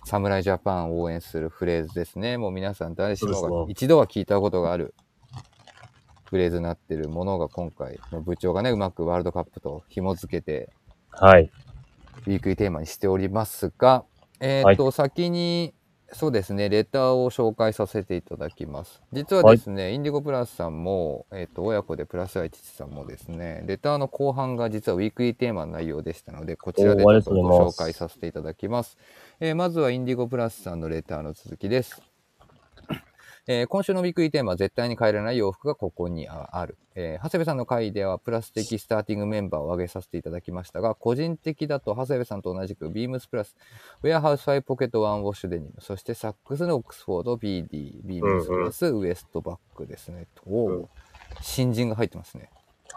[0.06, 2.38] 侍ジャパンを応援するフレーズですね。
[2.38, 4.94] もう皆さん誰しもが一度は聞いたことがある
[6.26, 10.70] フレーズになっているものが今回、部長がね、うまくワールドカップと紐付けて、
[11.10, 11.52] はい。
[12.28, 14.04] ウィークリーテーマにしておりますが、
[14.40, 15.74] えっ、と、先に、
[16.14, 19.02] そうですね、レターを紹介させていただきます。
[19.12, 28.98] 実はですね、インディゴプラスさんも、えっ、と、親子でプラス愛父さんもですね、レターの後半が実はウィークリーテーマの内容でしたので、こちらでちょっとご紹介させていただきます。
[29.40, 32.02] えーまずはインディゴプラスさんのレターの続きです。
[33.50, 36.78] えー今週のウィークリーテーマは絶対に変えられない洋服がここにあある。
[36.96, 43.56] えー長谷部さんの回ではプラス的スターティングメンバーを挙げさせていただきましたが、個人的だと長谷部さんと同じくビームスプラス、
[44.04, 50.28] ウェアハウス five pocket ワンウォッシュデニム、そしてサックスのオックスフォード BD、ビームスプラスウエストバッグですね。
[50.46, 50.90] おーうん
[51.42, 52.50] 新人が入ってますね。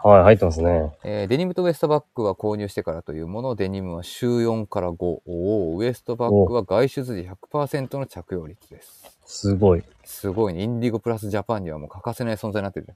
[0.03, 0.91] はい、入ってますね。
[1.03, 9.10] えーデニムとウエストバッグは購入してからというもの、デニムは週4から5、おーウエストバッグは外出時100%の着用率です。
[9.31, 9.83] すごい。
[10.03, 10.63] すごいね。
[10.63, 12.95] インディゴプラスジャパンにはもう欠かせない存在になってるね。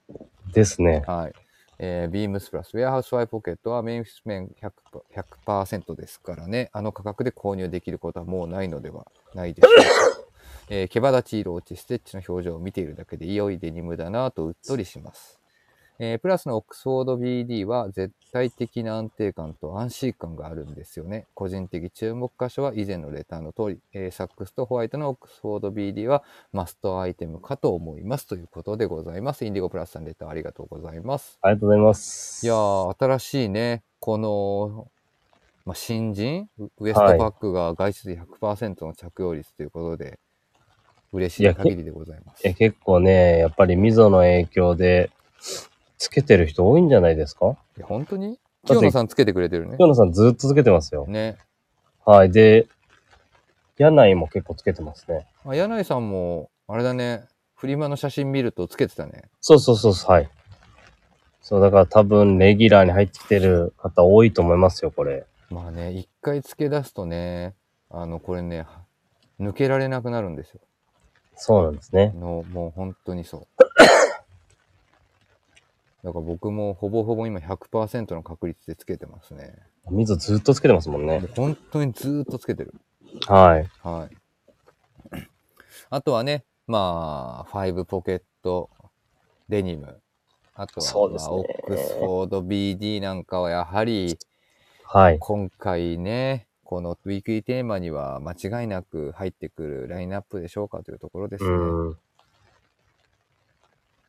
[0.51, 1.01] ですね。
[1.07, 1.33] はい。
[1.79, 4.71] えービームスプラス、ウェアハウス five pocket はメンフィス綿 100%,
[5.45, 9.83] 100%ですからね、あの価格で購入できることはもうないのではないでしょうか。
[10.69, 15.39] えー毛羽立ち、色落ち、ステッチの表情を見ているだけで良いデニムだなとうっとりします。
[15.97, 21.25] えープラスのオックスフォード BD は絶対的な安定感と安心感があるんですよね。
[21.33, 29.45] 個人的注目箇所は以前のレターの通り、えーサックスとホワイトのオックスフォード BD はマストアイテムかと思いますということでございます。
[29.45, 31.39] インディゴプラスさんレターありがとうございます。
[31.41, 32.45] ありがとうございます。
[32.45, 34.87] いやー、新しいね、この、
[35.65, 36.49] まあ、新人？
[36.59, 40.19] ウウエストバッグが外出で100%の着用率ということで、
[41.13, 42.41] 嬉しいやい限りでございます。
[42.45, 45.09] え結構ね、やっぱり溝の影響で、
[45.97, 47.57] つけてる人多いんじゃないですか？
[47.77, 48.39] いや本当に？
[48.65, 49.77] 清野さんつけてくれてるね。
[49.77, 51.05] 清野さんずっとつけてますよ。
[51.07, 51.37] ね。
[52.05, 52.31] はい。
[52.31, 52.67] で、
[53.77, 55.27] 柳井も結構つけてますね。
[55.45, 59.23] あ柳井さんも、あれだね、フリマの写真見るとつけてたね。
[59.41, 60.29] そうそうそうそう、はい。
[61.41, 65.25] そう、だから多分、レギュラーに入ってきてる方多いと思いますよ、これ。
[65.51, 67.53] まあね、一回つけ出すとね、
[67.91, 68.65] あの、これね、
[69.39, 70.61] 抜けられなくなるんですよ。
[71.35, 72.13] そうなんですね。
[72.15, 73.47] の、もう本当にそう。
[76.05, 79.55] だから僕もほぼほぼ今100%の確率でつけてますね。
[79.89, 81.27] 水ずっとつけてますもんね。
[81.35, 82.75] 本当にずーっとつけてる。
[83.27, 83.67] はい。
[83.81, 85.21] はい。
[85.89, 88.69] あとはね、まあ、5ポケット
[89.49, 89.99] デニム。
[90.53, 94.19] あとは、まあオックスフォード BD なんかはやはり、
[94.83, 95.17] はい。
[95.17, 101.49] 今回ね、このウィークリーテーマには間違いなく入ってくるラインナップでしょうかというところですね。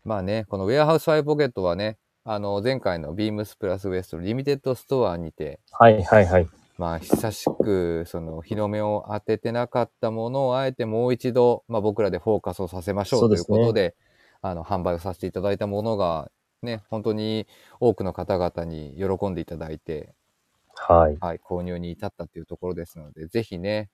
[0.07, 0.09] うん。
[0.09, 6.49] まあね、このウェアハウス5ポケットはね、あの、前回のビームスプラスウエストリミテッドストアにて、はいはいはい。
[6.79, 13.95] まあ、久しく、その、日の目を当ててなかったものを、あえてもう一度、まあ、僕らでフォーカスをさせましょうというそうですねことで、
[14.43, 16.31] あの、販売をさせていただいたものが、
[16.63, 17.47] ね、本当に
[17.81, 20.15] 多くの方々に喜んでいただいて、
[20.75, 21.17] はい。
[21.21, 23.89] はい、購入に至ったというところですので、ぜひね、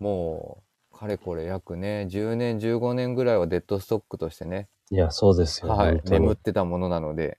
[0.00, 0.73] もう、
[1.04, 5.70] かれこれ約ね、10年、15年ぐらいはデッドストックとしてね、いや、そうですよ。
[5.72, 7.38] はい本、当に眠ってたものなので、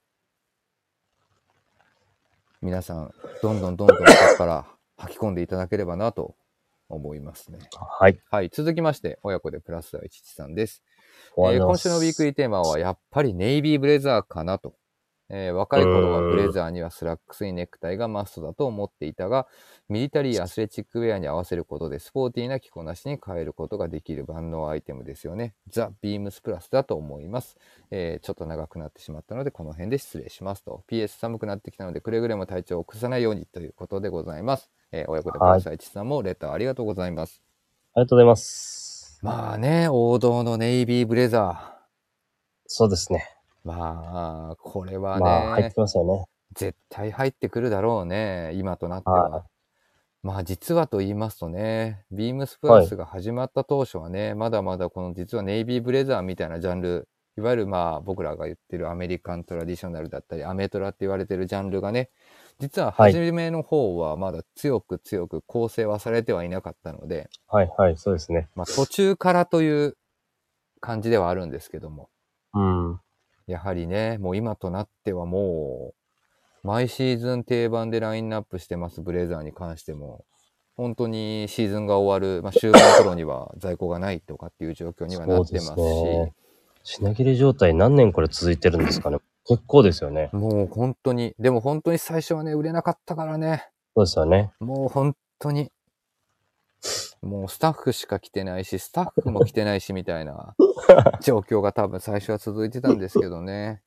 [2.62, 4.66] 皆さん、どんどんどんどんここから
[4.98, 6.36] 吐き込んでいただければなと
[6.90, 7.58] 思いますね。
[8.00, 8.20] はい。
[8.30, 10.84] はい、続きまして、親子でプラスは一ちさんです。
[11.38, 14.76] えー今週のウィークリーテーマはやっぱりネイビーブレザーかなと。
[15.30, 19.48] えー若い頃はブレザーにはスラックスにネクタイがマストだと思っていたが、
[19.90, 25.56] ミリタリーアスレチックウェアに合わせることでスポーティーな着こなしに変えることができる万能アイテムですよね。
[25.70, 27.58] ザ・ビームスプラスだと思います。
[27.92, 30.84] えーちょっと長くなってしまったのでこの辺で失礼しますと。
[30.90, 34.70] PS 寒くなってきたのでくれぐれも体調を崩さないようにということでございます。
[34.92, 37.42] えー親子でプラスは一さんもレターありがとうございます。
[37.94, 39.20] ありがとうございます。
[39.22, 41.76] まあね、王道のネイビーブレザー。
[42.68, 43.35] そうですね。
[43.66, 46.26] まあ、これはね、まあ、入ってきますよね。
[46.54, 49.30] 絶対入ってくるだろうね、今となっては。
[49.30, 49.44] はい
[50.26, 62.10] まあ、実はと言いますとね、ビームスプラスが始まった当初はね、まだまだこの実はネイビーブレザーみたいなジャンル、いわゆるまあ僕らが言ってるアメリカントラディショナルだったり、アメトラって言われてるジャンルがね、
[62.58, 68.50] 実ははい初めの方はまだ強く強く構成はされてはいなかったので、はいはい、そうですね。
[68.56, 69.96] まあ途中からという
[70.80, 72.10] 感じではあるんですけども、
[72.56, 73.00] うん。
[73.48, 75.94] やはりね、もう今となってはも
[76.64, 80.26] う、毎シーズン定番でラインナップしてますブレザーに関しても、
[80.76, 86.34] 本当にシーズンが終わる、まあ、終盤頃には在庫がないとかっていう状況にはなってますし、すね
[86.84, 89.20] 品切れ状態何年これ続いてるんですかね。
[89.48, 90.30] 結構ですよね。
[90.34, 94.52] もう本当に、でも本当に最初はね、売れなかったからね、そうですよね。
[94.60, 95.72] もう本当に、
[97.22, 100.56] もうスタッフしか来てないし、スタッフも来てないしみたいな
[101.22, 103.82] 状況が多分最初は続いてたんですけどね。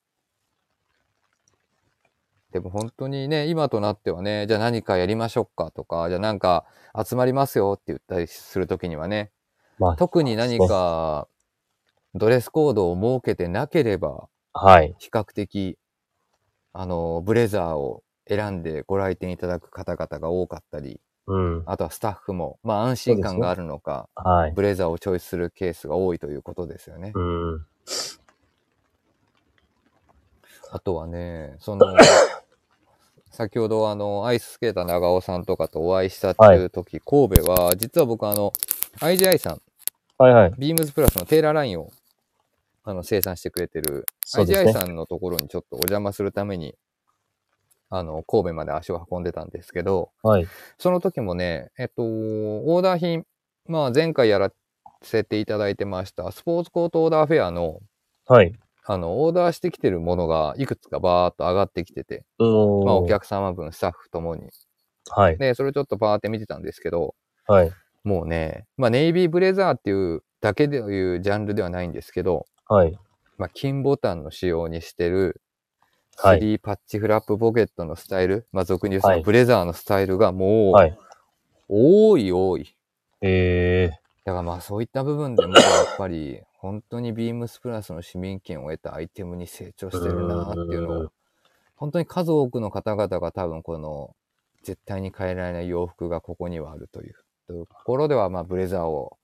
[2.52, 6.64] でも本当にね、今となってはね、じゃあ何かやりましょうかとか、じゃあなんか
[6.96, 9.30] 集まりますよって言ったりするときにはね、
[9.78, 11.28] まあ、特に何か
[12.14, 14.94] ドレスコードを設けてなければ、はい。
[14.98, 15.78] 比較的、
[16.72, 21.62] あの、ブレザーを選んでご来店いただく方々が多かったり、うん。
[21.66, 24.52] あとはスタッフも、まあ安心感があるのか、はい。
[24.52, 27.12] ブレザーをチョイスするケースが多いということですよね。
[27.14, 27.66] うん。
[30.70, 31.86] あとはね、その、
[33.30, 38.52] 先ほどあの、アイススケーター長尾さんとかとお会いしたっていう時、神戸は、実は僕あの、
[39.00, 39.60] IGI さん、
[40.16, 40.52] はいはい。
[40.58, 41.92] ビームズプラスのテーラーラインを、
[42.84, 46.74] あの、生産してくれてる、ね IGI さんのところにちょっとお邪魔するために、
[47.90, 50.46] あの、神戸まで足を運んでたんですけど、はい。
[50.78, 53.24] その時もね、えっと、オーダー品、
[53.66, 54.52] まあ前回やら
[55.02, 57.80] せていただいてました、スポーツコートオーダーフェアの、
[58.26, 58.52] はい。
[58.84, 62.48] あの、オーダーしてきてるものがいくつかバーっと上がってきてて、まあ
[62.96, 64.48] お客様分、スタッフともに。
[65.10, 65.38] はい。
[65.38, 67.14] で、それちょっとバーって見てたんですけど、
[67.46, 67.72] はい。
[68.04, 72.98] もうね、まあネイビーブレザーっていうだけでいうジャンルではないんですけど、はい。
[73.36, 75.40] まあ金ボタンの仕様にしてる、
[76.20, 80.98] はいスリーパッチフラップポケットのスタイル、まあ俗に言うそはいのブレザーのスタイルがもう、はい。
[81.68, 82.74] 多い多い。
[83.20, 83.90] え
[84.24, 91.12] だからまあそういった部分でもやっぱり本当にビームスプラスの市民権を得たアイテムに成長してるなっていうのうんを、
[91.76, 94.14] 本当に数多くの方々が多分この
[94.64, 97.14] 絶対に変えられない洋服がここにはあるという
[97.46, 99.16] ところではまあブレザーを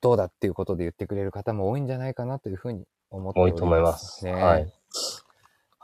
[0.00, 3.56] どうだっていうことで言ってくれる方も多いんじゃないかなというふうに思ってー、おります。
[3.56, 4.24] 多いと思います。
[4.24, 4.72] ねはい。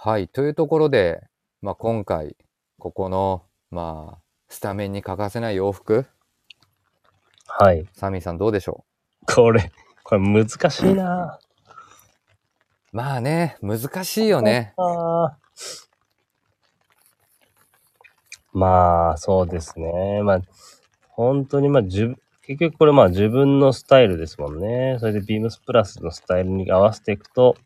[0.00, 0.28] はい。
[0.28, 1.24] というところで、
[1.60, 2.36] まあ今回、
[2.78, 6.06] ここの、まあ、スタメンに欠かせない洋服、
[7.48, 7.84] はい。
[7.94, 8.84] サミーさんどうでしょ
[9.26, 9.72] これ、
[10.04, 11.40] これ難しいな
[12.92, 14.72] まあね、難しいよね。
[14.76, 15.88] あー
[18.52, 20.22] まあ、そうですね。
[20.22, 20.40] まあ、
[21.08, 22.14] 本当にまあ、じゅ
[22.46, 24.98] 結局これまあ自分のスタイルですもんね。
[25.00, 27.56] それでビームスプラスのスタイルに合わせていくと、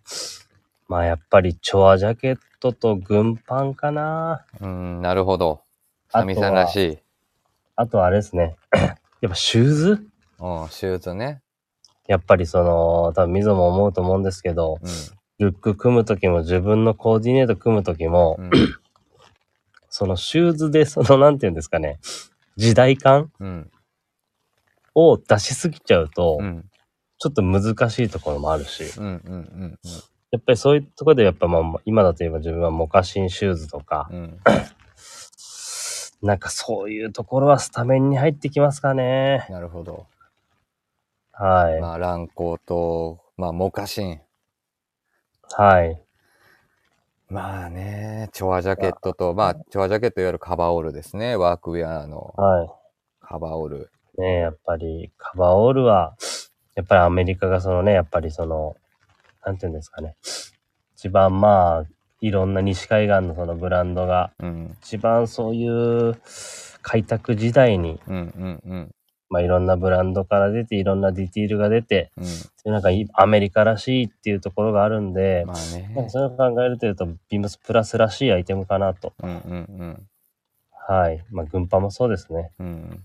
[0.93, 4.45] まあやっぱりチョアジャケットと軍パンかな。
[4.61, 5.63] うん、なるほど。
[6.11, 6.99] サミさんらしい。
[7.77, 8.57] あとはあれですね。
[9.23, 9.91] やっぱシューズ？
[10.39, 11.41] うん、シューズね。
[12.07, 18.43] やっぱりその、多分溝も思うと思うんですけど、うルック組むときも自分のコーディネート組むときも、ん。
[18.43, 18.51] うん。
[19.89, 22.01] そのシューズでその、なんていうんですかね、
[22.57, 23.33] 時代感？
[23.41, 23.71] うん。
[24.95, 26.67] を出しすぎちゃうと、うん。
[27.17, 29.07] ちょっと難しいところもあるし、うん。
[29.07, 29.79] うん。
[30.33, 34.17] やっぱりそういうところでやっぱまあ、今だと言えば自分はモカシンシューズとか、うん。
[34.19, 34.41] うん。
[36.23, 39.47] なんかそういうところはスタメンに入ってきますかね。
[39.51, 40.07] なるほど。
[41.33, 41.81] はい。
[41.81, 44.21] まあ、ランコーと、まあ、モカシン。
[45.51, 46.01] はい。
[47.29, 51.37] まあね、チョアジャケットと、まあ、チョアジャケットいわゆるカバーオールですね。
[51.37, 52.75] ワークウェアのは
[53.21, 53.91] カバーオール。
[54.19, 54.21] い。
[54.21, 56.17] ねやっぱりカバーオールは、
[56.75, 58.77] やっぱりアメリカがそのね、やっぱりその、
[59.45, 60.17] なんていうんですかね。
[60.97, 61.87] 一番まあ、
[62.21, 64.77] いろんな西海岸のそのブランドが、うん。
[64.83, 66.17] 一番そういう
[66.83, 68.95] 開拓時代に、うんうんうん。
[69.29, 72.13] まあいろんなブランドから出て、いろんなディティールが出て、
[72.65, 76.11] うなんかいアメリカらしいっていうところがあるんでん。、まあなんねか。
[76.11, 79.13] そういうのを考えるというと、ビームスプラスらしいアイテムかなと。
[79.23, 80.07] うんうん
[80.85, 81.25] はい。
[81.31, 82.51] まあ、軍パンもそうですね。
[82.59, 83.05] うん。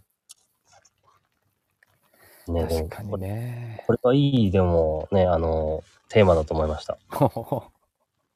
[2.48, 2.56] うん。
[2.56, 3.84] ねでも確かにね。
[3.86, 6.98] これはいい、でもね、あの、テーマだと思いました。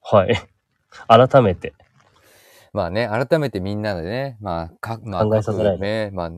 [0.04, 0.36] はい。
[1.08, 1.74] 改めて。
[2.74, 6.32] まあね、改めてみんなでね、まあ、か、まあ、考えさせられね、まあ、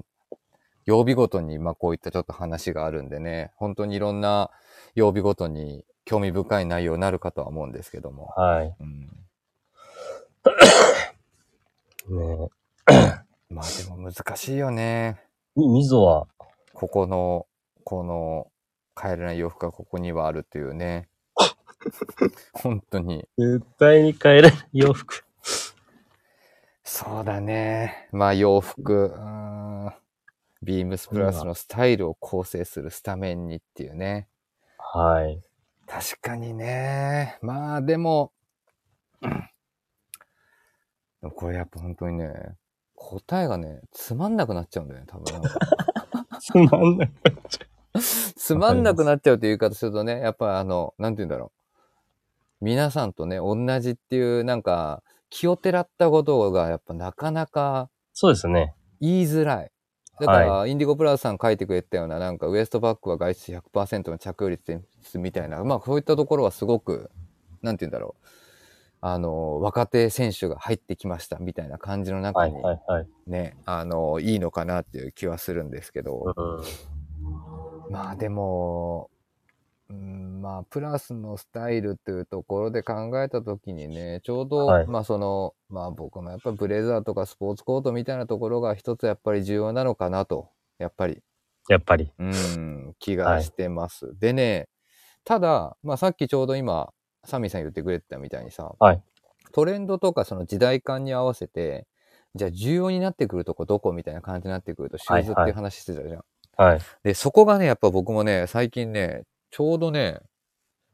[0.86, 4.50] 曜日ごとに、まあ、こういったちょっと話があるんでね、本当にいろんな
[4.96, 8.34] 曜日ごとに興味深い内容になるかとは思うんですけども。
[8.36, 8.76] はい。
[8.80, 9.10] うん。
[12.10, 12.50] ね
[13.50, 15.22] まあでも難しいよね。
[15.56, 16.28] み溝は、
[16.74, 17.48] ここの、
[17.84, 18.48] この、
[18.96, 21.08] 帰れない洋服がここにはあるっていうね。
[22.54, 23.28] 本当に。
[23.38, 25.24] 絶対に変えれない洋服。
[26.84, 28.10] そうだね。
[28.12, 29.94] まあ洋服、うーん
[30.62, 34.28] ビームスプラスのスタイルを構成するスタメンにっていうね。
[34.78, 35.42] はい。
[35.88, 37.38] 確かにね。
[37.42, 38.32] まあでも、
[39.22, 39.50] うん
[41.22, 42.34] でもこれやっぱ本当にね、
[42.96, 45.26] 答えがね、つまんなくなっちゃうんだよね、多分。
[46.42, 47.12] つまんない。
[48.36, 51.63] つまんなくなっちゃうという言い方するとね、やっぱあの、なんて言うんだろう。
[52.64, 58.74] 皆さんとね、同じっていう、なんか、気をてらったことが、やっぱなかなかそうですね。
[59.02, 59.72] 言いづらい。
[60.20, 64.82] だから、インディゴプラスさん書いてくれたような、なんか、ウエストバッグは外出100%の着用率
[65.16, 67.12] みたいな、まあ、そういったところはすごく、
[67.62, 68.28] なんて言うんだろう。
[69.02, 73.08] あの、若手選手が入ってきましたみたいな感じの中はいに、はいはい。
[73.28, 77.92] ね、あの、いいのかなっていう気はするんですけど、うん。
[77.92, 79.10] まあでも、
[79.94, 91.22] うん、まあ、プラスのスタイルっていうところで考えたときにね、ちょうど、はいまあその、まあ僕もやっぱりブレザーとかスポーツコートみたいなところが一つやっぱり重要なのかなと、やっぱり、
[91.70, 92.12] やっぱり。
[92.20, 94.18] うん、気がしてます。
[94.20, 94.68] でね、
[95.24, 96.92] ただ、まあさっきちょうど今、
[97.26, 99.02] サミーさん言ってくれてたみたいにさ、はい
[99.54, 101.86] トレンドとかその時代感に合わせて、
[102.36, 106.24] じゃあ重要になってくるとこどこみたいな感じになってくると、シューズってはいいうはい話してたじゃん。
[106.58, 106.80] はい。
[107.04, 109.24] で、そこがね、やっぱ僕もね、最近ね、
[109.54, 110.20] ちょうどね、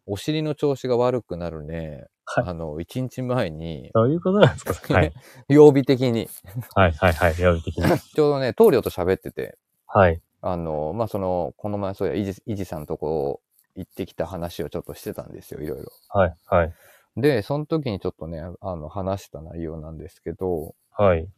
[0.06, 4.74] お尻の調子が悪くなるね、はいあの、一日前に、どういうことなんですか？
[4.94, 5.14] はい。
[5.48, 6.28] 曜日的に、
[6.76, 7.36] はいはいはい。
[7.36, 7.84] 料理的に。
[8.14, 10.22] ちょうどね、棟梁と喋ってて、はい。
[10.42, 13.40] あの、まあ、その、この前そうや、いじ、いじさんとこ
[13.76, 15.86] 行ってきた話をちょっとしてたんですよ、いろいろ。
[16.10, 16.74] はいはい。
[17.16, 21.30] で、その時にちょっとね、あの、話した内容なんですけど、はい。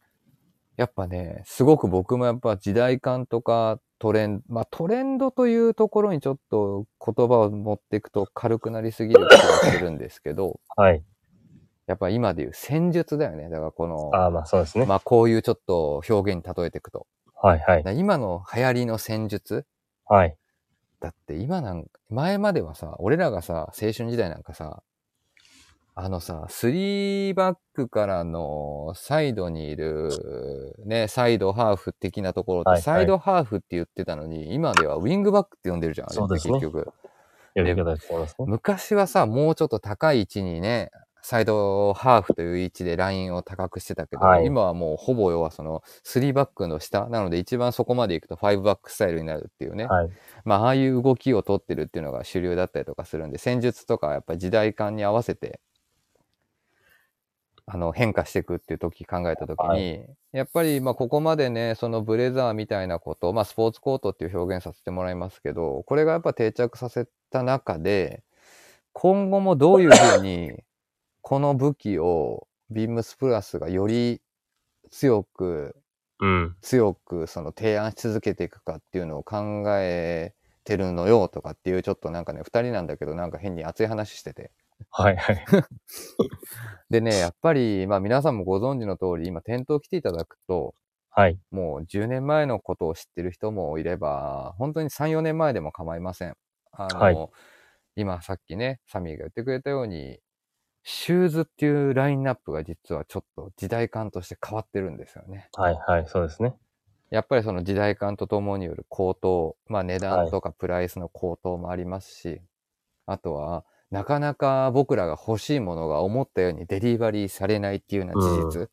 [0.82, 9.38] やっぱね、すごく僕もやっぱ時代感とかトレンド、まあトレンドというところにちょっと言葉を持っていくと軽くなりすぎる気が
[9.70, 11.04] するんですけど、 はい。
[11.86, 13.48] やっぱ今でいう戦術だよね。
[13.48, 14.86] だからこの、ああ、まあそうですね。
[14.86, 17.06] まあこういうちょっと表現に例えていくと。
[17.36, 19.66] はいはい今の流行りの戦術
[20.06, 20.36] はい。
[20.98, 24.82] だって今なん前まではさ、俺らがさ、青春時代なんかさ、
[25.94, 30.10] あのさ、3バックからのサイドにいる、
[30.86, 36.92] ね、サイドハーフ的なところって、はいはいサイドハーフって言ってたのに、今ではウィングバックって呼んでるじゃん、あれってそうですね結局。
[38.44, 38.50] ね。
[38.50, 40.90] 昔はさ、もうちょっと高い位置にね、
[41.20, 50.10] サイドハーフという位置でラインを高くしてたけど、はい今はもうほぼ要はその3バックの下なので一番そこまで行くと5バックスタイルになるっていうね、はい。
[50.44, 55.60] まあああいう動きを取ってるっていうのが主流だったりとかするんで戦術とかやっぱり時代感に合わせて
[57.66, 68.22] あの変化していくっていう時考えた時に、はやっぱりまあここまでねそのブレザーみたいなことまあスポーツコートっていう表現させてもらいますけどこれがやっぱ定着させた中で
[68.92, 70.52] 今後もどういうふうに
[71.22, 74.20] この武器をビームスプラスがより
[74.90, 75.76] 強く
[76.22, 76.56] うん。
[76.62, 80.34] 強くその提案し続けていくかっていうのを考え
[80.64, 84.52] てるのよとかっていうちょっとなんかね二人なんだけどなんか変に熱い話してて
[84.90, 85.44] はいはい。
[86.90, 90.74] でねやっぱりまあ皆さんもご存知の通り今店頭来ていただくと
[91.10, 91.38] はい。
[91.50, 96.36] もう10年前のことを知ってる人もいれば本当に3、4年前でも構いません。
[96.72, 97.16] あの、はい
[97.94, 100.20] 今さっきね、サミーが言ってくれたように、
[100.82, 105.48] シューズっていうラインナップが実はちょっと時代感として変わってるんですよね。
[105.52, 106.06] はいはい。
[106.08, 106.54] そうですね。
[107.10, 112.40] やっぱりその時代感とともによる高騰、まあ値段とかプライスの高騰もありますし、
[113.06, 118.70] あとは、なかなか僕らが欲しいものが思ったようにデリバリーされないっていうような事実。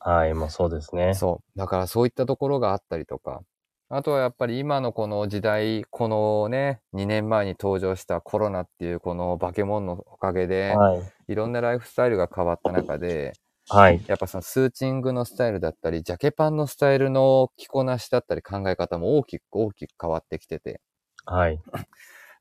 [0.00, 0.34] はい。
[0.34, 1.14] もうそうですね。
[1.14, 1.58] そう。
[1.58, 3.40] だからそういったところがあったりとか、
[3.88, 11.02] あとはやっぱり今のこの時代、このね、2年前に登場したコロナっていうこの化け物のおかげで、はい。
[11.28, 13.32] いろんなライフスタイルが変わった中で、
[13.70, 14.04] はい。
[14.06, 20.82] やっぱそのスーチングのスタイルだったり、ジャケパンのスタイルの着こなしだったり考え方も大きく大きく変わってきてて。
[21.24, 21.58] はい。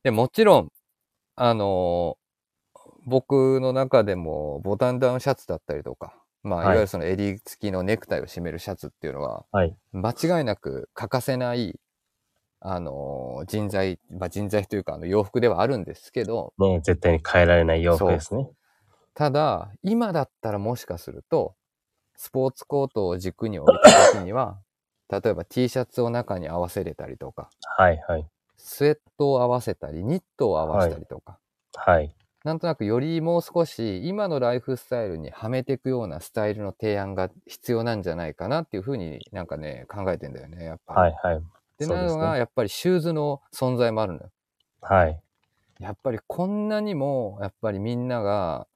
[0.03, 0.71] で、もちろん、
[1.39, 2.17] あの
[3.05, 9.75] 僕の中でもボタンダウンシャツだったりとか、まあ、いはいわゆるその襟付きのネクタイを締めるシャツっていうのは、はい。
[9.93, 11.79] 間違いなく欠かせない、
[12.59, 18.49] あの人材、まあ、人材というか、あの、洋服ではあるんですけど、ね絶対に変えられない洋服ですね。
[19.13, 21.55] ただ、今だったらもしかすると、
[22.15, 24.59] スポーツコートを軸に置いた時には、
[25.09, 28.27] 例えば T シャツを中に合わせれたりとか、はいはい。
[28.67, 31.39] スウェットを合わせたり、ニットを合わせたりとか、
[31.73, 32.13] はい。
[32.43, 40.99] なんとなくよりもう少し今のライフスタイルにはめていくようなスタイルの提案が必要なんじゃないかなっていうふうになんかね、考えてんだよね、やっぱり。
[40.99, 41.43] はいはい。
[41.79, 42.39] で、そうですなのが、ね。
[42.39, 44.31] やっぱりシューズの存在もあるのよ。
[44.81, 45.21] はい。
[45.79, 48.67] やっぱりこんなにも、やっぱりみんなが、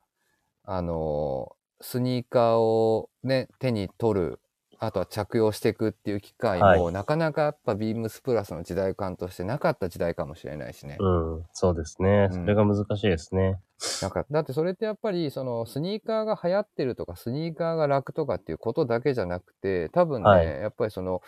[0.63, 4.39] あの、スニーカーをね、手に取る、
[4.83, 10.97] あとは着用していくっていう機会も、はいなかなかやっぱビームスプラスの時代感としてなかった時代かもしれないしね。
[10.99, 11.45] うん。
[11.53, 12.29] そうですね。
[12.31, 13.59] うんそれが難しいですね。
[14.01, 21.21] なんか、だってそれってやっぱり、そのスニーカーが流行ってるとか、スニーカーが楽とかっていうことだけじゃなくて、多分ね、はいやっぱりその、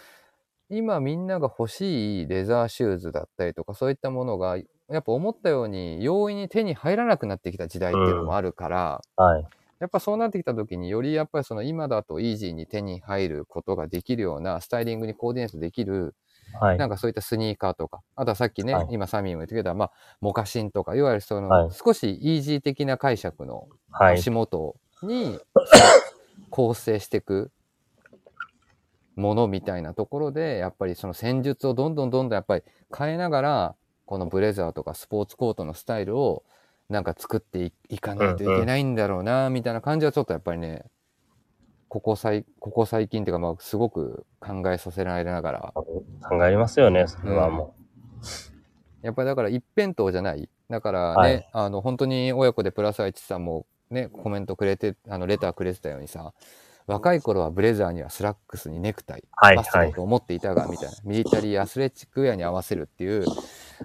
[0.70, 9.46] 今みんなが欲しいレザーシューズだったりとか、そういったものが、やっぱ思ったように容易に手に入らなくなってきた時代っていうのもあるから、はい。
[9.84, 16.16] やっぱそうなってきた時によりやっぱりその今だとイージーに手に入ることができるようなスタイリングにコーディネートできる
[16.54, 16.78] はい。
[16.78, 24.14] なんかそういったスニーカーとか、あとはさっきね、はい今サミーも言ってくれた、まあ、モカシンとか、いわゆるその、はい少しイージー的な解釈のはい。
[24.20, 25.40] 足元に
[26.50, 27.52] 構成していく
[29.16, 32.64] ものみたいなところで、やっぱりその戦術をどんどんどんどんやっぱり
[32.96, 33.76] 変えながら、
[34.06, 36.44] このブレザーとかスポーツコートのスタイルを
[36.94, 40.86] なんか作っていかないといけないんだろうな、みたいな感じはちょっとやっぱりね、
[41.90, 47.76] ここ最、ここ最近っていうか、まあ、すごく考えさせられながら、考えますよね、それはも
[49.02, 50.50] やっぱりだから一辺倒じゃない。
[50.70, 51.50] だからね、はい。
[51.52, 56.34] あの、本当に親子でプラス愛知さんもね、コメントくれて、あの、レターくれてたようにさ、
[56.88, 60.96] 若い頃はブレザーにはスラックスにネクタイ、はいマストだと思っていたが、みたいな。
[61.04, 63.26] ミリタリーアスレチックウェアに合わせるっていう、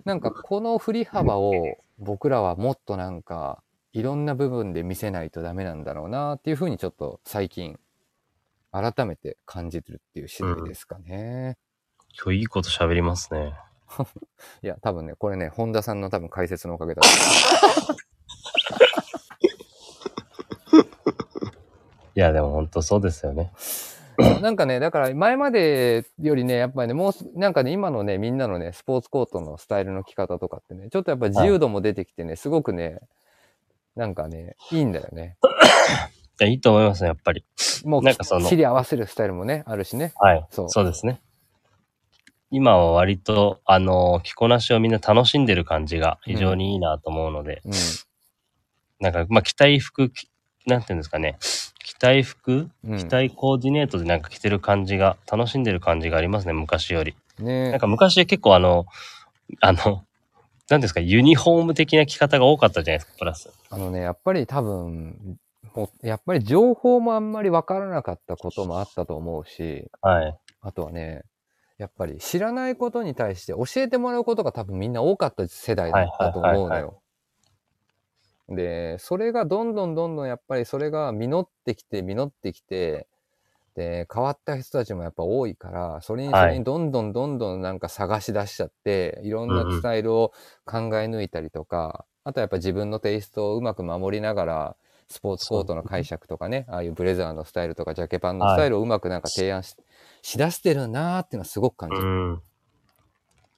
[0.05, 1.53] なんかこの振り幅を
[1.99, 7.78] 僕らはもっとなんか、いろんな部分で見せないとダメなんだろうなっていうふうにちょっと最近、
[8.70, 11.57] 改めて感じてるっていう次第ですかね。
[11.57, 12.24] う。
[12.24, 13.55] 今日いいこと喋りますね。
[14.62, 17.99] いや、多分ね、これね、本田さんの多分解説のおかげだと思う
[22.19, 23.53] いや、でも本当そうですよね。
[24.43, 32.99] なんかね、だから前までよりね、やっぱりね、もうす、なんかね、今のね、みんなのね、スポーツコートのスタイルの着方とかってね、ちょっとやっぱ自由度も出てきてね、すごくね、
[33.95, 35.37] なんかね、いいんだよね。
[36.41, 37.45] いや、いいと思いますね、やっぱり。
[37.85, 40.12] もう、なんかそのきっちり合わせるスタイルもね、あるしね。
[40.16, 40.45] はい。
[40.51, 41.21] そうそうですね。
[42.51, 47.73] 今は割と、あの、着こなしをみんな楽しんでる感じが非常にいいなと思うので、うん。
[48.99, 50.29] なんか、まあ、着たい服、き
[50.69, 51.39] なんていうんですかね。
[51.83, 52.99] 着たい服、うん。
[52.99, 57.16] 着たいコーディネートでなんか着てる感じが、楽しんでる感じがありますね、昔より。
[57.39, 58.87] ねなんか昔結構あの、
[59.61, 60.05] あの、
[60.69, 63.51] なんですか、ユニフォーム的な着方が多かったじゃないですか、プラス。
[63.71, 65.39] あのね、やっぱり多分、
[65.75, 70.37] もうやっぱり情報もあんまりわからなかったこともあったと思うし、はい。
[70.61, 71.23] あとはね、
[71.79, 77.01] やっぱり知らないことに対して教えてもらうことが多分みんな多かった世代だったと思うのよ。
[78.49, 83.09] で、それがどんどんどんどんやっぱりそれが実ってきて実ってきて、
[83.76, 90.32] で、変わった人たちもやっぱ多いから、それにそはいれにどんどんどんどんなんか探し出しちゃって、いろんなスタイルを
[90.66, 94.76] 考え抜いたりとか、あとはやっぱ自分のテイストをうまく守りながら、
[95.09, 99.76] スポーツコートの解釈とかね、ああいうブレザーのスタイルとかジャケパンのスタイルをうまくなんか提案し,、
[100.22, 102.11] しだしてるなーっていうのはすごく感じうる。
[102.36, 102.42] ん。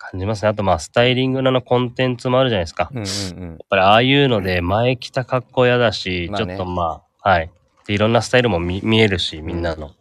[0.01, 0.49] 感じますね。
[0.49, 2.91] あと、まあ、スタイリングのコンテンツもあるじゃないですか。
[2.91, 7.51] うんうんやっぱりああいうので前着た格好嫌だし、まあねちょっとまあ、はい。
[7.87, 9.93] で、いろんなスタイルも見見えるし、みんなの。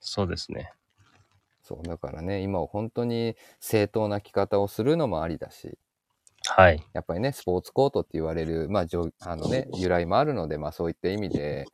[0.00, 0.72] そうですね。
[1.62, 5.78] そう、だからね、今は本当に正当な着方をするのもありだし、
[6.46, 6.82] はい。
[6.94, 11.66] やっぱりね、スポーツコートって言われる、まあ、じょあのね、由来もあるので、まあそういった意味で、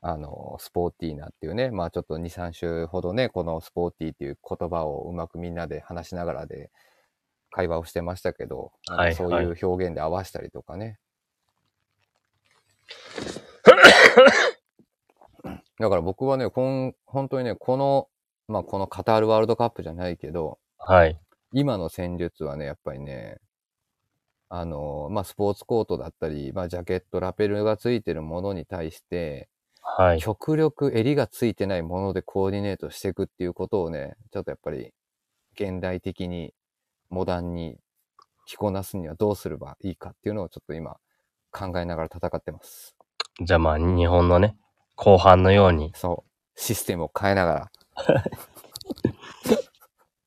[0.00, 6.70] あの、スポーティーなっていうね、まあちょっと2、3週ほどね、このスポーティーっていう言葉をうまくみんなで話しながらで
[7.50, 10.98] 会話をしてましたけど、なんはいかそういう表現で合わせたりとかね。
[15.80, 18.08] だから僕はね、こん本当にね、この、
[18.46, 21.18] まあこのカタールワールドカップじゃないけど、はい。
[21.52, 23.38] 今の戦術はね、やっぱりね、
[24.50, 29.48] あの、まあ、スポーツコートだったり、まあ、ジャケット、ラペルがついてるものに対して、
[29.96, 30.20] はい。
[30.20, 34.92] 極力襟がついてないものでコーディネートしていくっていうことをね、ちょっとやっぱり、
[35.54, 36.54] 現代的に、
[37.10, 37.78] モダンに
[38.46, 40.98] 着こなすにはどうすればいいかっていうのをちょっと今、
[41.50, 42.96] 考えながら戦ってます。
[43.40, 44.56] じゃあまあ、日本のね、
[44.94, 46.60] 後半のように、そう。
[46.60, 47.70] システムを変えながら、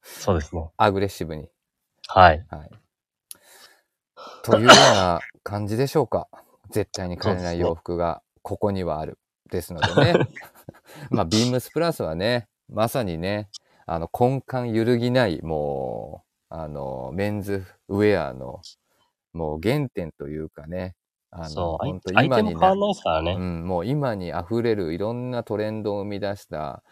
[0.01, 0.69] そうですね。
[0.77, 1.49] アグレッシブに。
[2.07, 2.45] はい。
[2.49, 2.69] はい。
[4.43, 6.27] というような感じでしょうか。
[6.69, 9.17] 絶対に変えれない洋服がここにはある。
[9.51, 10.27] ですのでね。
[11.11, 13.49] まあ、ビームスプラスはね、まさにね、
[13.85, 18.61] あの、根幹揺るぎない、もう、あの、メンズウェアの、
[19.33, 20.95] もう原点というかね、
[21.29, 21.77] あの。
[21.77, 23.33] 本当今にも変わんないですからね。
[23.33, 26.83] うん、もう今に溢れるいろんなトレンドを生み出した、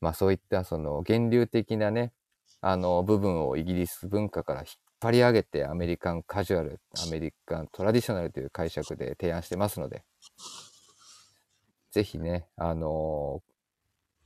[0.00, 2.12] まあそういったその源流的なね、
[2.60, 4.68] あの部分をイギリス文化から引っ
[5.00, 10.04] 張り上げてアメリカンカジュアル、アメリカントラディショナルという解釈で提案してますので、
[11.94, 13.40] ぜひね、あの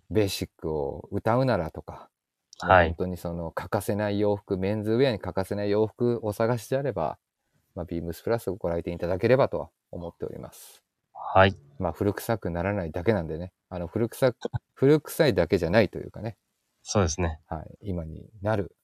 [0.08, 2.08] ベーシックを歌うならとか、
[2.60, 7.18] はい本当にその欠かせない洋服、メンズウェアに欠かせない洋服をお探しであれば、
[7.74, 10.82] まあ、ビームスプラスをご来店いただければとは思っております。
[11.12, 11.54] はい。
[11.78, 14.38] まあ古臭くならないだけなんでね、あの古臭く、
[14.72, 16.38] 古臭いだけじゃないというかね、
[16.82, 17.38] そうですね。
[17.48, 18.74] はい、今になる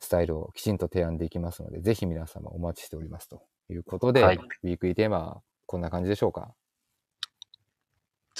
[0.00, 6.54] スタイルをきちんと提案できますので、ぜひ皆様お待ちしておりますということで、はいウィークリーテーマはこんな感じでしょうか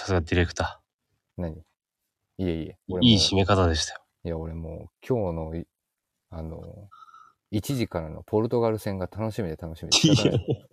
[0.01, 0.81] さすがディレクタ
[1.37, 1.53] 何？
[1.59, 2.71] いえいえ。
[2.71, 2.75] ー。
[2.89, 4.01] 俺もいい締め方でしたよ。
[4.25, 5.67] いや、俺もう今日のい、
[6.31, 6.89] あの、
[7.53, 10.69] 1時からのポルトガル戦が楽しみで楽しみで仕方ない。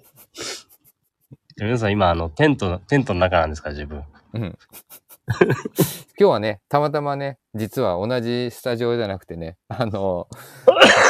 [1.57, 4.01] 皆さん今、あの、テント、テントの中なんですか、自分？
[4.31, 4.41] うん。
[4.47, 4.57] 今
[6.17, 10.29] 日はね、たまたまね、実は同じスタジオじゃなくてね、あの、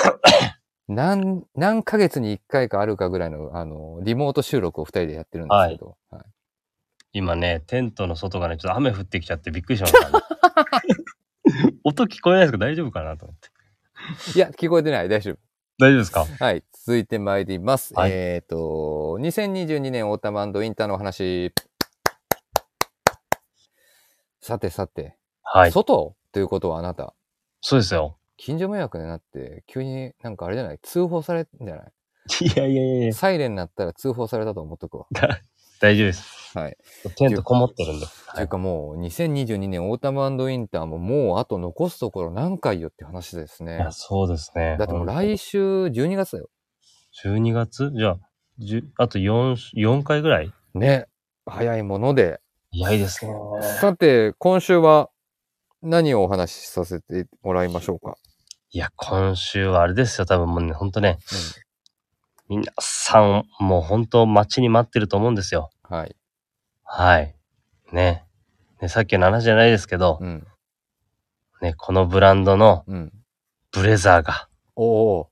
[0.89, 6.24] 何、何ヶ月に1回かあるかぐらいの、あの、リモート収録を2人でやってるんですけど、はい
[7.14, 10.20] 今ね、テントの外がね、ちょっと雨降ってきちゃってびっくりしました、ね。
[11.84, 14.38] 音聞こえないですけど大丈夫かなと思って。
[14.38, 15.38] いや、聞こえてない、大丈夫。
[15.80, 16.26] 大丈夫ですか？
[16.39, 17.93] はい、続いて参ります。
[17.93, 21.53] はいえっ、と、2022年オータムインターのお話。
[24.41, 25.72] さてさて、はい。
[25.72, 27.14] 外ということはあなた、
[27.62, 28.18] そうですよ。
[28.38, 30.80] 近所迷惑になって、急になんかあれじゃない？
[30.82, 31.91] 通報されんじゃない？
[32.41, 35.05] いやいやいやいや、サイレンになったら通報されたと思っとくわ。
[35.80, 36.58] 大丈夫です。
[36.58, 36.78] はい。
[37.16, 38.06] テントこもってるんで。
[38.34, 43.92] というかもう、2022年オータムウィンターももうあと残すところ何回よって話ですねいや、。
[43.92, 44.76] そうですね。
[44.80, 46.50] だってもう来週12月だよ。
[47.24, 48.20] 12月じゃあ、
[48.98, 50.52] あと4、4回ぐらい？
[50.74, 51.08] ね。
[51.46, 52.40] 早いもので。
[52.72, 53.32] 早いですね。
[53.80, 55.10] さて、今週は
[55.84, 58.16] 何をお話しさせてもらいましょうか？
[58.72, 60.26] いや、今週はあれですよ。
[60.26, 61.20] 多分もうね、ほんとね、
[62.50, 65.70] 皆さん、もう本当待ちに待ってると思うんですよ。
[65.84, 66.16] はい。
[66.84, 67.36] はい。
[67.91, 68.26] ね。
[68.82, 70.48] ね、さっきの話じゃないですけど、うん。
[71.62, 73.12] ね、このブランドのうん。
[73.74, 74.48] ブレザーが。
[74.76, 74.86] お
[75.20, 75.30] お。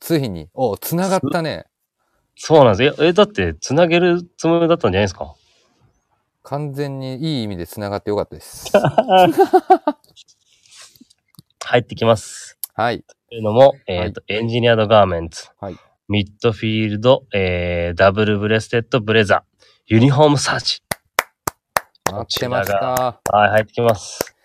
[0.00, 1.66] ついに、おつながったね。
[2.36, 3.02] そうなんです。
[3.02, 5.34] え、えだって、つなげるつもりだったんじゃないですか？
[6.42, 8.72] 完全にいい意味でつながってよかったです。
[11.64, 12.58] 入ってきます。
[12.74, 13.02] はい。
[13.28, 15.48] というのも、えっ、と、エンジニアードガーメンツ。
[15.60, 15.76] はい
[16.08, 20.80] ミッドフィールド、えー、ダブルブレステッドブレザー、ユニフォームサージ。
[22.12, 23.20] 待ってました。
[23.32, 24.36] はい、入ってきます。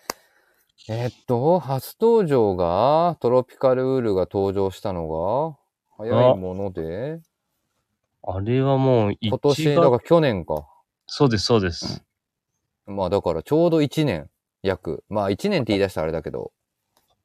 [0.90, 5.56] えーっと、初登場が、トロピカルウールが登場したのが、
[5.98, 7.22] 早いもので、
[8.24, 10.68] あれはもう一今番、年、だから去年か。
[11.06, 12.04] そうです、そうです。
[12.88, 14.32] まあだからちょうど1年、
[14.64, 15.04] 約。
[15.10, 16.54] まあ1年って言い出したらあれだけど、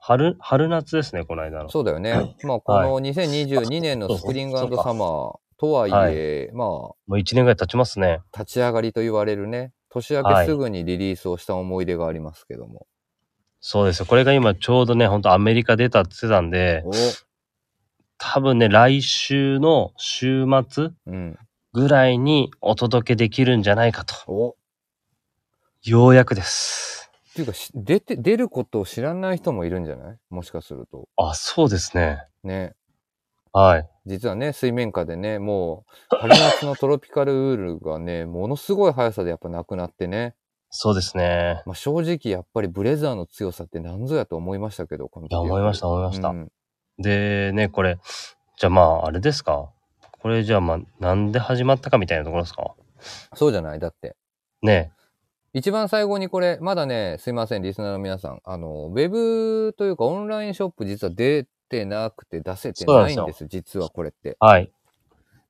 [0.07, 1.69] 春、春夏ですね、この間の。
[1.69, 2.37] そうだよね。
[2.45, 8.21] まあこの2022年のスプリングサマーとはいえ、まあもう一年ぐらい経ちますね。
[8.33, 12.87] 立ち上がりと言われるね、年明けすぐにリリースをした思い出がありますけども。
[13.61, 14.07] そうですよ。
[14.07, 16.93] これが今ちょうどね、ほんとアメリカ出たって言ってたんで、お
[18.19, 21.37] 多分ね、来週の週末うん。
[21.73, 24.15] ぐらいにお届けできるんじゃないかと。
[24.29, 24.57] お
[25.83, 26.96] ようやくです。
[27.37, 30.19] っていうかし、出て、出ることを知らない人もいるんじゃない？
[30.31, 31.07] もしかすると。
[31.19, 32.25] あ、そうですね。
[32.43, 32.75] ね。
[33.53, 33.89] はい。
[34.07, 40.35] 実はね、水面下でね、もう、春夏のトロピカルウールがね、 ものすごい速さでやっぱなくなってね。
[40.71, 41.63] そうですね。
[41.67, 46.29] まあ、正直やっぱりブレザーの強さって何ぞやと思いましたけど、このいや、思いました、思いました。
[46.29, 46.51] うん
[46.99, 47.99] で、ね、これ、
[48.57, 49.71] じゃあまあ、あれですか？
[50.23, 52.75] これじゃあまあ、なんで始まったかみたいなところですか？
[53.35, 53.79] そうじゃない？
[53.79, 54.17] だって。
[54.63, 54.93] ね
[55.57, 58.43] 一番最後にこれ、まだね、すいません、リスナーの皆さん。
[58.45, 64.37] あの、ウェブというかオンラインショップ実は出てなくて出せてないんそうなんです、実はこれって。
[64.39, 64.71] はい。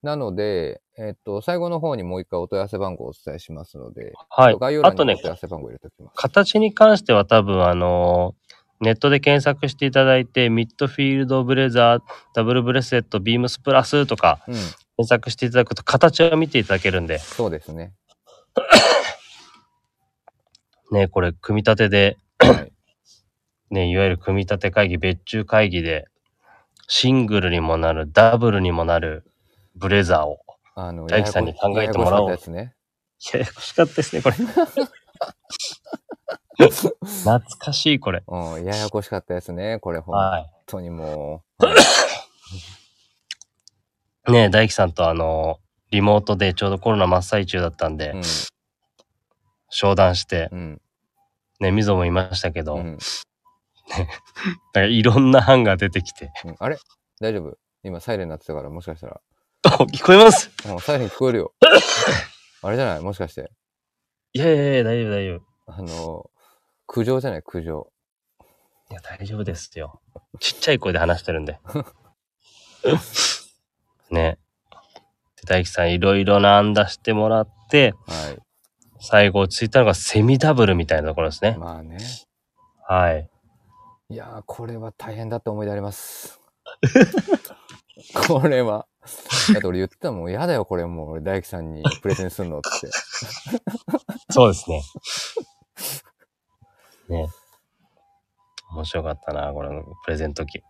[0.05, 4.57] なので、えっと、最後の方にもう一回お問い合わせ番号をお伝えしますので、はい。
[4.61, 6.15] 概要欄にあとねもお問い合わせ番号入れておきます。
[6.15, 8.37] 形に関しては多分あの
[8.81, 12.01] ネットで検索していただいて、ミッドフィールドブレザー、
[12.33, 14.77] ダブルブレスレット、ビームスプラスとかうん、検
[15.09, 17.93] 索していただくと形は見ていただけるんで、そうですね。
[20.93, 22.73] ね、これ組み立てで、はい。
[23.71, 26.07] ね、いわゆる組み立て会議、別注会議で、
[26.89, 29.25] シングルにもなる、ダブルにもなる
[29.75, 30.39] ブレザーを。
[30.77, 32.75] あの、大工さんに考えてもらおうややこしかったやつね。
[33.33, 34.37] ややこしかったですね、これ。
[36.57, 38.23] 懐かしい、これ。
[38.27, 39.79] うん、ややこしかったですね。
[39.81, 41.43] これ、本は当にも
[44.27, 44.31] い。
[44.33, 45.61] ね、大樹さんとあの、
[45.91, 48.21] リモートでちょうどコロナ真っ最中だったんで、う。
[49.71, 50.59] 商談して、うん。
[50.59, 50.81] うん。
[51.61, 52.99] ね、みぞもいましたけど、うなんん。
[54.73, 56.79] かいろんな班が出てきて、うんあれ？
[57.21, 57.57] 大丈夫？
[57.83, 59.21] 今、サイレン鳴ってたから、もしかしたら。
[59.81, 60.51] お聞こえます？
[60.69, 61.55] うん、サイレン聞こえるよ。
[62.63, 63.01] あれじゃない？
[63.01, 63.51] もしかして。
[64.33, 65.43] いやいやいや、大丈夫大丈夫。
[65.73, 66.31] あの、
[66.87, 67.43] 苦情じゃない？
[67.43, 67.91] 苦情。
[68.91, 70.01] いや、大丈夫ですよ。
[70.41, 71.59] ちっちゃい声で話してるんで。
[74.11, 74.39] ね。
[75.37, 78.37] で大樹さんいろいろな案出してもらって、は
[79.09, 81.49] 最後落ち着いたのがセミダブルみたいなところですい。
[81.49, 81.57] ね。
[81.57, 81.99] まあね。
[82.89, 83.31] はい。
[84.09, 86.41] いやー、これは大変だった思い出あります。
[88.27, 88.89] これは。
[89.53, 92.69] だって俺言ってたもん、嫌だよ、これもう、俺大樹さんにプレゼンするのって。
[94.31, 94.83] そうですね。
[97.09, 97.29] ね。
[98.73, 100.59] 面白かったな、これのプレゼント機。
[100.59, 100.65] で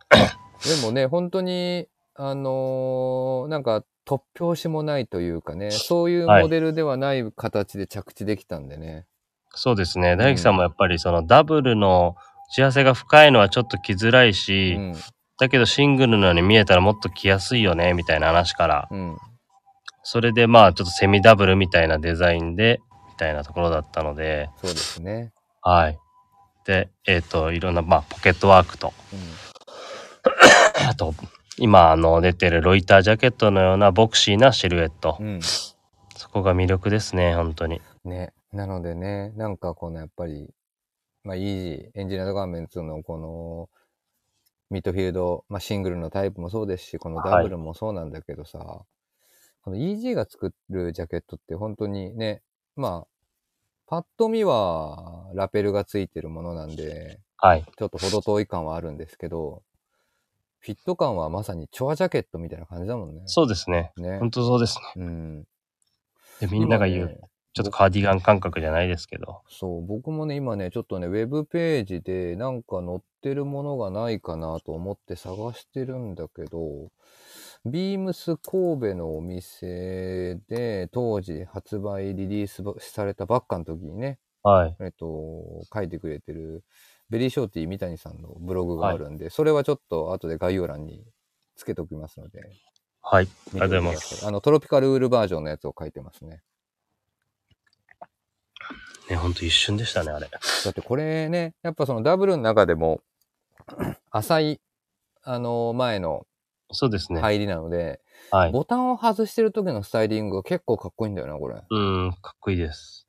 [0.83, 9.07] もね、本当に、あのーなんか、突拍子もないというかね、そういうはいモデルではない形で着地できたんでね。
[9.55, 10.17] そうですね。
[10.17, 12.17] 大樹さんもやっぱりそのダブルの
[12.51, 14.95] 打ち合わせが深いのはちょっと来づらいし、うん。
[15.39, 19.17] だけどシングルのように見えたらもっと来やすいよね、みたいな話から、うん。
[20.03, 25.33] それでまあちょっとセミダブルみたいなデザインで、みたいなところだったので、そうですね。
[25.63, 25.99] はい。
[26.67, 29.17] で、えっ、と、いろんな、まあ、ポケットワークと、う
[30.89, 31.15] あと、
[31.59, 35.17] 今、あの、出てるロイタージャケットのようなボクシーなシルエット。
[35.21, 35.25] ん。
[35.25, 35.41] うん。
[35.43, 37.81] そこが魅力ですね、本当に。
[38.05, 38.33] ね。
[38.53, 40.51] なのでね、なんかこのやっぱり、
[41.25, 43.69] まあ、イージー、エンジニアードガーメンツのこの、
[44.71, 48.85] ミッドフィールド、まあ、シングルのタイプもそうですし、このダブルもそうなんだけどさ、
[49.63, 52.43] この EG が作るジャケットって本当にね、
[52.75, 53.07] まあ、
[53.87, 57.65] パッと見はラペルがついてるものなんで、はい。
[57.65, 59.63] ちょっと程遠い感はあるんですけど、
[60.67, 63.23] フィット感はまさにチョアジャケットみたいな感じだもんね。
[63.27, 63.93] そうですね。
[63.97, 64.19] ね。
[64.19, 65.05] 本当そうですね。
[65.05, 65.45] うん。
[66.41, 67.19] で、みんなが言う、今ね
[67.55, 69.43] ちょっとカーディガン感覚じゃないですけど。
[69.49, 76.91] そう、僕もね、今ね、ちょっとね、ウェブページでなんか載ってるものがないかなと思って探してるんだけど、
[77.65, 84.77] ビームス神戸のお店で当時発売リリースされたばっかの時にね、はい。
[84.81, 86.65] えっと、書いてくれてる
[87.11, 91.05] ベリーショーティー三谷さんのブログがあるんで、それはちょっと後で概要欄に
[91.57, 92.51] つけておきますので、
[93.03, 93.29] はい。
[93.53, 96.43] ありがとうございますさあの、トロピカルウールバージョンのやつを書いてますね。
[99.09, 100.29] ね、ほんと一瞬でしたね、あれ。
[100.29, 103.01] だってこれね、やっぱそのダブルの中でも、
[104.11, 104.61] 浅い、
[105.23, 106.27] あの、前の
[106.73, 107.21] そうですね。
[107.21, 108.01] 入りなので、
[108.31, 108.53] はい。
[108.53, 111.63] ボタンを外してる時のスタイリングが結構かっこいいんだよな、これ。
[111.71, 113.06] うん、かっこいいです。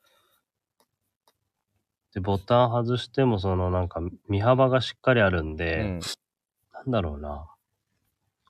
[2.18, 6.00] で、ボタン外しても、そのなんか、身幅がしっかりあるんうで、ん。
[6.74, 7.46] なんだろうな。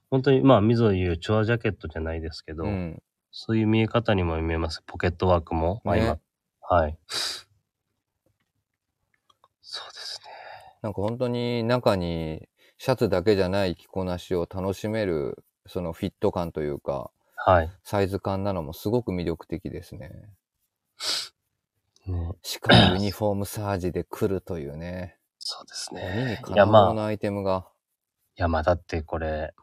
[0.09, 3.03] 本当に、まあ、みぞ言う、チョアジャケットじゃないですけど、うん。
[3.29, 4.83] そういう見え方にも見えます。
[4.87, 5.81] ポケットワークも。
[5.83, 6.21] まあ今ね
[6.61, 6.97] はい。
[9.61, 10.31] そうですね。
[10.81, 12.47] なんか本当に中に
[12.77, 17.69] シャツだけじゃない着こなしを楽しめる、そのフィット感というか、はい。
[17.83, 20.29] サイズ感なのもすごく魅力的ですね。
[22.07, 25.17] ね、しかもユニフォームサージで来るというね。
[25.39, 26.41] そうです鬼にね。
[26.43, 27.67] かいや、まあ、いなうなアイテムが。
[28.37, 29.53] や、まあ、だってこれ、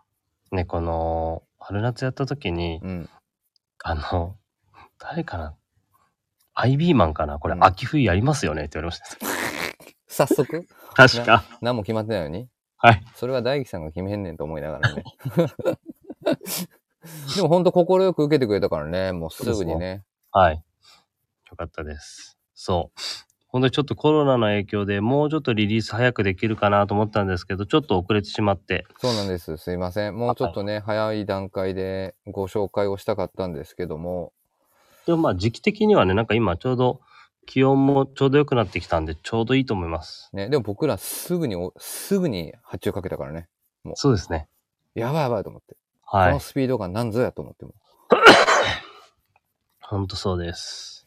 [0.53, 3.09] ね、この、春夏やった時に、うん。
[3.83, 4.37] あの、
[4.99, 5.57] 誰かな？
[6.55, 7.39] アイビーマンかな？
[7.39, 8.65] これ、うん秋冬やりますよね？
[8.65, 9.27] って言われました。
[10.27, 10.67] 早速？
[10.95, 11.45] 確か。
[11.61, 12.49] 何も決まってないのに？
[12.77, 13.03] はい。
[13.15, 15.05] それは大樹さんが決めんねんと思いながらね。
[17.37, 20.05] でも本当心よく受けてくれたからね、もうすぐにね。
[20.31, 20.63] はい。
[21.51, 22.34] よかったです。
[22.55, 23.01] そう。
[23.49, 28.85] 本当にちょっとコロナの影響でもうちょっとリリース早くできるかなと思ったんですけど、ちょっと遅れてしまって。
[28.99, 29.57] そうなんです。
[29.59, 30.17] すいません。
[30.17, 34.33] もうちょっとね、早い段階でご紹介をしたかったんですけども、
[35.07, 37.01] でもまあ時期的にはね、なんか今ちょうど
[37.47, 40.31] 気温もちょうど良くなってきたんで、ちょうどいいと思います。
[40.33, 43.49] ね、でも僕らすぐにお、すぐに発注かけたからね。
[43.95, 44.49] そうですね。
[44.95, 45.77] やばいやばいと思って。
[46.03, 46.41] はいこの。
[46.41, 47.75] スピードが何ぞやと思っても。
[49.81, 51.07] ほんとそうです。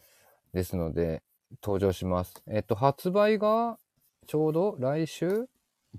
[0.54, 1.22] ですので、
[1.62, 2.42] 登場します。
[2.46, 3.78] えっと、発売が
[4.26, 5.48] ちょうど来週？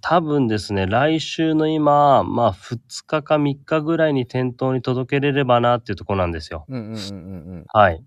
[0.02, 6.66] 多分ですね、来週の今、まあ2日か3日ぐらいに店頭に届けれればなっていうところなんですよ。
[6.68, 8.04] うんうんうんうんはい。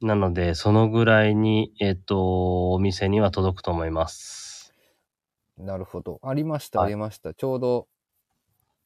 [0.00, 4.72] なので、そのぐらいに、えっ、と、お店には届くと思います。
[5.58, 5.66] うん。
[5.66, 6.20] なるほど。
[6.22, 7.34] ありました、はいありました。
[7.34, 7.88] ちょうど、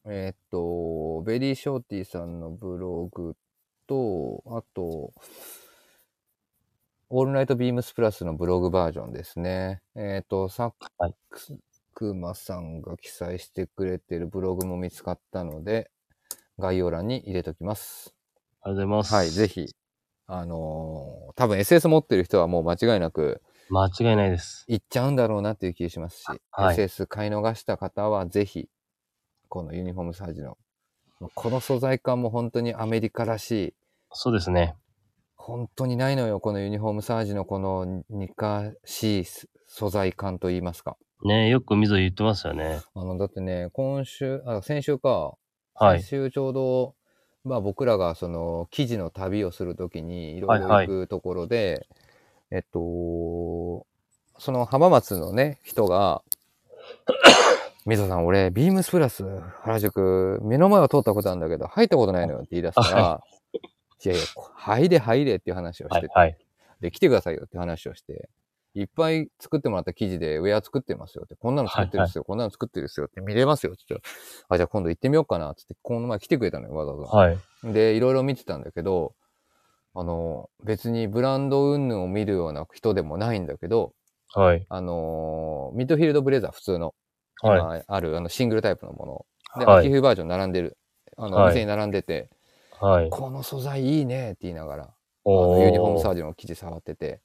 [0.05, 3.35] えっと、ベリーショーティーさんのブログ
[3.85, 5.13] と、あと、
[7.15, 9.83] オールナイトビームスプラスのブログバージョンですね。
[9.95, 11.15] えっ、と、サッはい
[11.93, 15.91] クマさんが記載してくれてるブログも見つかったので、
[16.57, 18.15] 概要欄に入れときます。
[18.63, 19.13] ありがとうございます。
[19.13, 19.47] はい、ぜ。
[19.47, 19.67] ひ。
[20.25, 24.65] あのー多分 SS 持ってる人はもう間違いなく間違いないです。
[24.67, 28.69] 行っちゃうんだろうなっていう気がしますし、はい SS 買い逃した方はぜひ、
[29.49, 30.57] このユニフォームサージの、
[31.35, 33.73] この素材感も本当にアメリカらしい、
[34.13, 34.75] そうですね。
[35.45, 39.25] 本当にないのよ、このユニフォームサージのこのにかしい
[39.67, 40.95] 素材感といいますか。
[41.25, 42.79] ねよく水言ってますよね。
[42.95, 45.33] あの、だってね、今週、あ、先週か、
[45.75, 45.99] はい。
[46.01, 46.95] 先週ちょうど、
[47.43, 51.87] まあ僕らがその記事の旅をするときにいろいろはい行くところで、
[52.49, 53.85] えっと、
[54.39, 56.21] その浜松のね、人が、
[57.85, 59.25] みぞさん、俺、ビームスプラス
[59.63, 63.23] 原宿、目の前を通ったことあるんだけど、入ったことないのよって言い出したら、
[64.05, 64.25] いやいや、
[64.55, 66.27] 入れ入れっていう話をしてて、はい。
[66.29, 66.37] はい。
[66.81, 68.29] で、来てくださいよって話をして、
[68.75, 77.17] いっぱい作ってもらった生地でウェア作ってますよって、こんなの作ってるんですよ、こんなの作ってるんですよって見れますよって言ったら、あ、じゃあ今度行ってみようかなってって、この前来てくれたのよ、わざわざ。
[77.17, 77.37] はい。
[77.63, 79.13] で、いろいろ見てたんだけど、
[79.93, 83.93] あの、別にブランド云々を見るような人でもないんだけど、
[84.33, 84.65] はい。
[84.67, 86.95] あのミッドフィールドブレザー普通の、
[87.41, 87.59] はい。
[87.59, 89.25] 今あるあのシングルタイプのも
[89.55, 89.59] の。
[89.59, 90.77] で、はい秋冬バージョン並んでる。
[91.15, 92.31] あの、はい店に並んでて、
[92.83, 93.09] はい。
[93.09, 97.21] この素材いいねって言いながら、あのユニフォームサージの生地触ってて。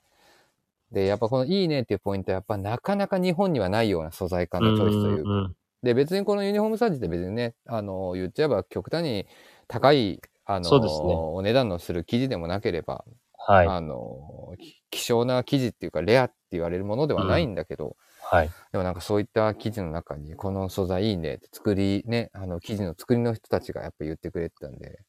[0.92, 5.30] で、やっぱこのいいねっていうポイントは、やっぱなかなか日本にはないような素材感のチョイスというか。
[5.30, 9.26] んんで、別にこのユニフォームサージって別にね、あの、言っちゃえば極端に
[9.68, 10.76] 高い、あの、ね
[11.14, 13.04] お値段のする生地でもなければ、
[13.36, 13.66] はい。
[13.68, 18.50] あの、き希少な生地っていうか、レアって言われるものではないんだけど、はい。
[18.72, 25.00] でもなんかそういった生地の中に、この素材いいねって作り、ね、あの、生地の作りの人たちがやっぱ言ってくれてたんで、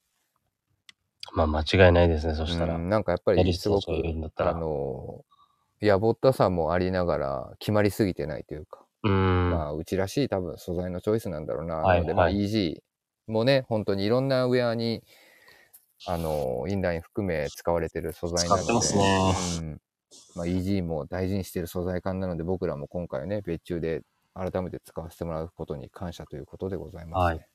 [1.34, 2.76] まあ、間違いないですね、そしたら。
[2.76, 3.92] うんなんかやっぱやりりすごく
[4.38, 5.24] あの
[5.80, 9.52] やぼったさもありながら決まりすぎてないというか、うーん。
[9.52, 12.46] まあうちらしい多分素材のチョイスなんだろうな、はいなのでまあはい。
[12.46, 12.80] EG
[13.28, 15.04] もね本当にいろんなウェアに
[16.06, 18.64] あのインライン含め使われてる素材なので。
[18.64, 19.34] 使ってますね。
[19.60, 19.82] うん。
[20.36, 24.02] まあ、EG も大事にしてる素材感なので僕らも今回ね別注で
[24.34, 27.46] 改めて使わせてもらうことに感謝ということでございます、ね、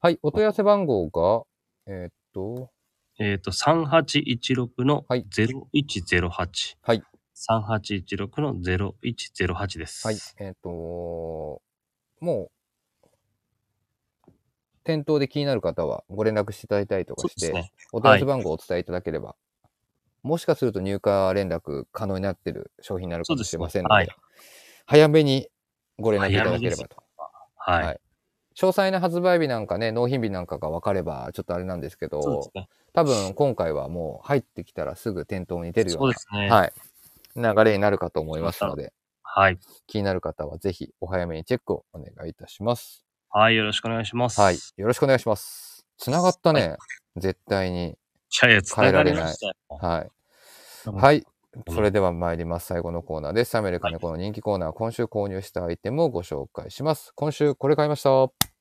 [0.00, 1.44] はい、お問い合わせ番号が
[1.86, 2.70] えーっと
[3.18, 6.76] えっ、と、3816のはい0108。
[6.82, 7.02] はい。
[7.36, 10.06] 3816の0108です。
[10.06, 10.18] はい。
[10.38, 11.62] えっ、と、
[12.20, 12.50] も
[14.26, 14.30] う、
[14.82, 17.72] 店頭で気になる方はご連絡していただいたりとかして、ね。
[17.92, 19.36] お問い合わせ番号をお伝えいただければ、
[20.22, 24.22] もしかすると入荷連絡可能になっている商品になるかもしれませんので、ですね
[24.86, 25.48] 早めに
[25.98, 26.96] ご連絡いただければと。
[27.56, 27.84] はい。
[27.84, 28.00] はい
[28.56, 32.68] 詳細な発売日なんかね、納品日なんかが分かれば、ちょっとあれなんですけど、ね。
[32.94, 36.48] 多分今回はもう入ってきたらすぐ店頭に出るような、ね。
[36.48, 36.72] はい、
[37.36, 38.92] 流れになるかと思いますので、
[39.22, 39.58] はい。
[39.88, 43.04] 気になる方はぜひお早めにチェックをお願いいたします。
[43.30, 43.56] はい。
[43.56, 44.40] よろしくお願いします。
[44.40, 44.58] はい。
[44.76, 45.84] よろしくお願いします。
[45.98, 46.76] つながったね。
[47.16, 47.90] 絶対に。
[47.90, 47.94] い
[48.42, 49.54] やいや、繋がりましたよ。
[49.68, 50.08] はい。
[50.86, 51.26] うんはい。
[51.68, 52.66] それでは参ります。
[52.66, 53.56] 最後のコーナーです。
[53.56, 57.12] アメリカのこの人気コーナー、今週購入したアイテムをご紹介します。
[57.14, 58.53] 今週これ買いました。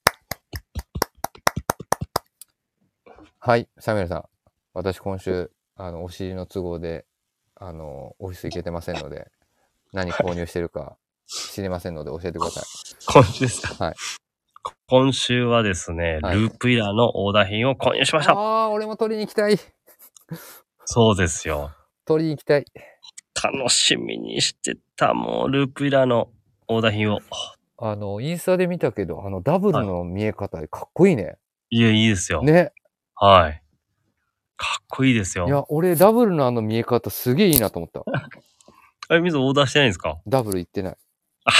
[3.46, 3.68] はい。
[3.78, 4.24] サミュエルさん。
[4.74, 7.04] 私今週、あの、お尻の都合で、
[7.56, 9.28] あの、オフィス行けてませんので、
[9.92, 10.96] 何購入してるか
[11.28, 12.64] 知りませんので教えてください。
[13.06, 13.84] 今週ですか？
[13.84, 13.96] はい。
[14.88, 18.32] 今週はですね、はいループイラーのオーダー品を購入しました。
[18.32, 19.60] ああー、俺も取りに行きたい。
[20.86, 21.72] そうですよ。
[22.06, 22.66] 取りに行きたい。
[23.44, 26.30] 楽しみにしてた、もう、ループイラーの
[26.70, 27.20] オーダー品を。
[27.78, 31.36] あの、インスタで見たけど、あの、ダブルの見え方、かっこいいね。
[31.70, 32.42] いや、いいですよ。
[32.42, 32.72] ね。
[33.16, 33.62] はい。
[34.58, 35.48] かっこいいですよ。
[35.48, 38.04] いや、俺、ダブルのあの見え方、すげえいいなと思った。
[39.10, 40.20] あれ、水オーダーしてないんですか？
[40.28, 40.98] ダブル行ってない。
[41.46, 41.52] あ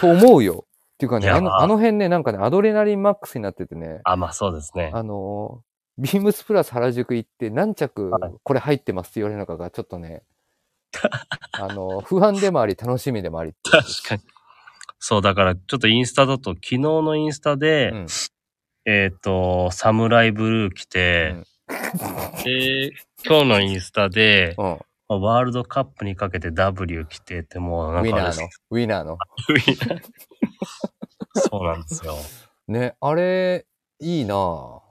[0.00, 0.64] と思うよ。
[0.94, 4.90] っていうかね、あのあの辺ね、なんかね、アドレナリンマックスになっててね、あ、まあそうですね。
[4.94, 10.22] あのー、ビームスプラス原宿行って何着はいこれ入ってますって言われるのかがちょっとね、
[11.52, 14.22] あのー、不安でもあり楽しみでもありっていう確かに。
[14.98, 18.06] そう、だから、ちょっとインスタだと、昨日のインスタで、うん
[18.90, 21.36] えっ、と、サムライブルー着て、
[22.42, 24.64] で、今日のインスタで、うん。
[25.10, 29.18] まあワールドカップにかけて W 着てて、もうなんィナーの、ウィナーの？
[29.50, 30.02] ウィナー
[31.34, 32.14] そうなんですよ。
[32.66, 33.66] ね、あれ、
[34.00, 34.82] いいなぁ、と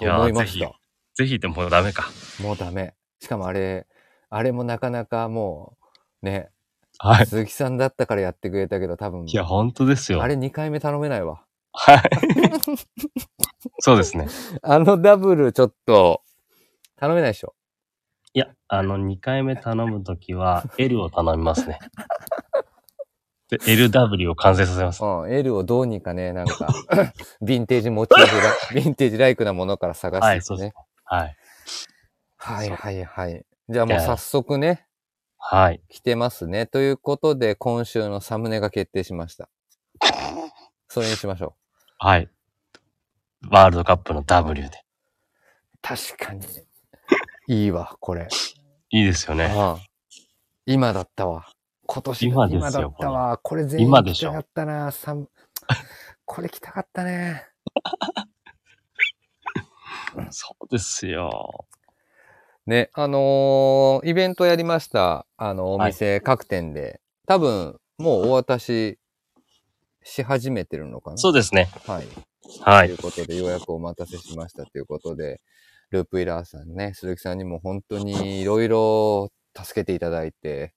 [0.00, 0.72] いやー思いました。
[1.14, 2.10] ぜひでもダメか。
[2.40, 2.94] もうダメ。
[3.20, 3.86] しかもあれ、
[4.30, 5.76] あれもなかなかも
[6.22, 6.48] う、ね、
[6.96, 7.26] はい。
[7.26, 10.22] 鈴木さんだったからやってくれたけど、多分、いや、本当ですよ。
[10.22, 11.44] あれ2回目頼めないわ。
[11.72, 12.02] はい。
[13.80, 14.28] そうですね。
[14.62, 16.22] あのダブルちょっと、
[16.96, 17.54] 頼めないでしょ？
[18.34, 21.78] いや、あの、2回目頼むときは、L を頼みますね。
[23.50, 25.04] で、LW を完成させます。
[25.04, 26.68] うん、L をどうにかね、なんか、
[27.42, 30.76] ヴィンテージモチーフラ、 ヴィンテージライクなものから探はい、してねそうです。。
[31.04, 31.36] はい。
[32.38, 33.44] はいはいはい。
[33.68, 34.86] じゃあもう早速ね、
[35.36, 35.82] はい。
[35.88, 36.66] 来てますね。
[36.66, 39.50] ということで、今週のサムネが決定しました。
[40.88, 41.54] それにしましょ
[42.04, 42.28] はい。
[43.48, 44.68] ワールドカップの W で。
[44.68, 44.70] う。
[45.80, 46.42] 確かに。
[47.46, 48.26] いいわ、これ。
[48.90, 49.44] いいですよね。
[49.44, 49.78] ああ
[50.66, 51.46] 今だったわ。
[51.86, 53.38] 今年今今だったわ。
[53.38, 54.92] これ全員来たかったな。
[56.24, 57.46] これ来たかったね。
[60.30, 61.66] そうですよ。
[62.66, 68.98] ね、あのーイベントやりました、あの、おはい店、各店で、多分、もうお渡し
[70.04, 71.16] し始めてるのかな？
[71.16, 71.68] そうですね。
[71.86, 72.06] はい。
[72.60, 72.86] はい。
[72.88, 75.40] ということで、ようやくお待たせしましたということで、
[75.90, 80.74] ループイラーさんね、鈴木さんにも本当にいろいろ助けていただいて、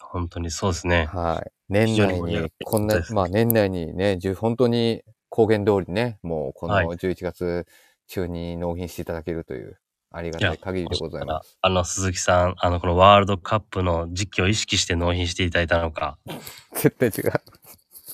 [0.00, 1.06] 本当にそうですね。
[1.06, 1.50] はい。
[1.68, 7.66] 年内にこんなまあ年内にね、じゅ本当に公言通りね、もうこのはい11月
[8.06, 9.78] 中に納品していただけるという、
[10.10, 11.58] ありがたい限りでございます。
[11.60, 16.18] あの、鈴木さん、あの、このワールドカップの時期を意識して納品していただいたのか。
[16.74, 17.32] 絶対違う。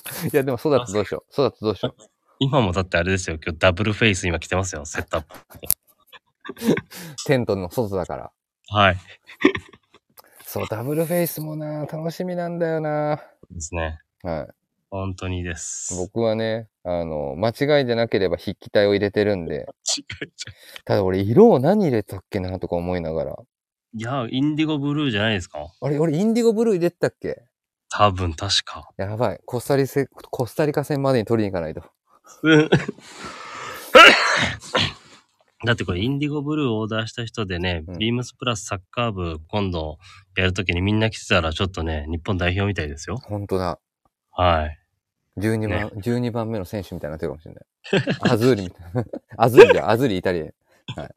[0.32, 1.32] いや、でもそうだったらどうしよう。
[1.34, 2.02] そうだったらどうしよう。
[2.40, 3.36] 今もだってあれですよ。
[3.42, 4.84] 今日ダブルフェイス今着てますよ。
[4.84, 5.34] セットアップ。
[7.26, 8.32] テントの外だから。
[8.68, 8.96] はい。
[10.44, 13.22] そう、ダブルフェイスもな、楽しみなんだよな。
[13.50, 14.00] ですね。
[14.22, 14.48] はい。
[14.90, 15.96] 本当にです。
[15.96, 17.48] 僕はね、あの、間
[17.80, 19.64] 違いでなければ筆記体を入れてるんで、違う違
[20.28, 20.32] う
[20.84, 23.36] ただ俺色を何入れたっけなとか思いながら。
[23.96, 25.66] いや、インディゴブルーじゃないですか？
[25.80, 27.44] あれ、俺インディゴブルー入れてたっけ？
[27.96, 28.88] 多分、確か。
[28.96, 29.40] やばい。
[29.44, 31.84] コスタリセコスタリカ戦までに取りに行かないと。
[32.42, 32.68] うん
[35.64, 39.98] だってこれ、インディゴブルーをオーダーした人でね、うんビームスプラスサッカー部今度
[40.36, 43.16] やるときにみんな来てたらちょっとね、日本代表みたいですよ。
[43.16, 43.78] 本当だ。
[44.32, 44.76] はい。
[45.38, 47.64] 12番、ね12番目の選手みたいになってるかもしれない。
[48.32, 49.04] アズーリみたいな。
[49.36, 49.88] アズーリだ。
[49.88, 50.50] アズーリイタリ
[50.96, 51.08] ア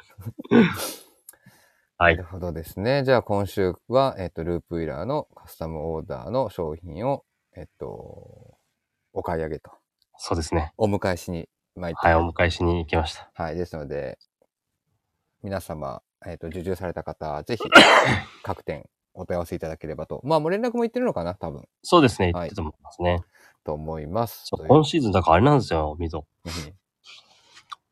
[2.00, 2.04] ン。
[2.04, 2.24] はないる。
[2.24, 3.04] ほどですね。
[3.04, 7.24] じゃあ今週は、えっ、と、ループウィラーのカスタムオーダーの商品を、
[7.56, 8.58] えっ、と、
[9.14, 9.72] お買い上げと、
[10.18, 10.74] そうですね。
[10.78, 13.32] お迎えしに参ってはい、おま迎えしに行きました。
[13.34, 13.56] はい。
[13.56, 14.18] ですので、
[15.44, 17.64] 皆様、えっ、と、受注された方、ぜひ、
[18.44, 20.22] 各店お問い合わせいただければと。
[20.24, 23.24] まあ、もう連絡もいってるのかな多分、そうですね、はい言ってたと思いますね。
[23.64, 24.46] と思います。
[24.68, 26.26] 今シーズンだからあれなんですよ、ミゾ。
[26.46, 26.52] うん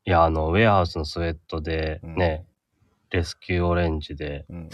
[0.07, 2.45] いや、あの、ウェアハウスのスウェットで、うんね、
[3.11, 4.69] レスキューオレンジで、うん。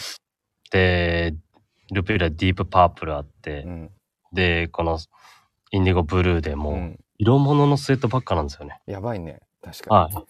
[0.71, 1.35] で、
[1.91, 3.91] ルピュラディープパープルあって、うん。
[4.33, 4.99] で、この
[5.71, 6.99] インディゴブルーでもう、うん。
[7.17, 8.81] 色物のスウェットばっかなんですよね。
[8.87, 9.41] やばいね。
[9.61, 10.15] 確かに。
[10.15, 10.25] はい。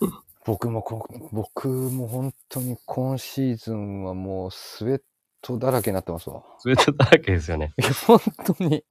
[0.44, 5.02] 僕もこ、僕も本当に今シーズンはもうスウェッ
[5.42, 6.42] トだらけになってますわ。
[6.58, 7.72] スウェットだらけですよね。
[7.78, 8.18] いや、本
[8.56, 8.84] 当に。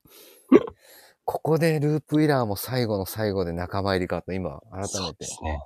[1.25, 5.61] ここでループイラーも最後の最後で仲間入りかと今改そうめて、ですね。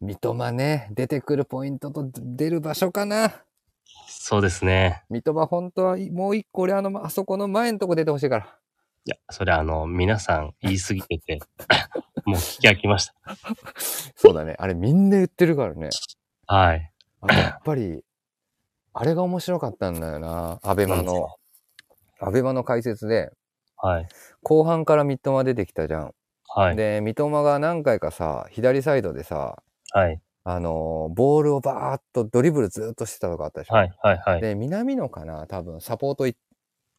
[0.00, 3.42] 三笘ね、出てくるポイントと出る場所かな。
[4.06, 5.02] そうですね。
[5.10, 8.58] 三笘本当はもう一個俺あの、あそこの前のとこ出てほしいから。
[9.06, 11.40] いや、それあの、皆さん言い過ぎてて、
[12.24, 13.14] もう聞き飽きました。
[14.14, 14.54] そうだね。
[14.56, 15.88] あれみんな言ってるからね。
[16.46, 16.92] はい。
[17.22, 18.04] あやっぱり、
[18.92, 20.60] あれが面白かったんだよな。
[20.62, 21.34] アベマの。
[22.20, 23.32] アベマの解説で、
[23.76, 24.08] はい。
[24.44, 26.14] 後半から三笘出てきたじゃん。
[26.48, 26.76] はい。
[26.76, 30.20] で、三笘が何回かさ、左サイドでさ、はい。
[30.44, 33.74] あのーボールをバーっとドリブルずーっとしてたとこあったでしょ。
[33.74, 33.92] はい。
[34.02, 34.18] はい。
[34.18, 34.40] はい。
[34.40, 36.36] で、南野かな多分サポートい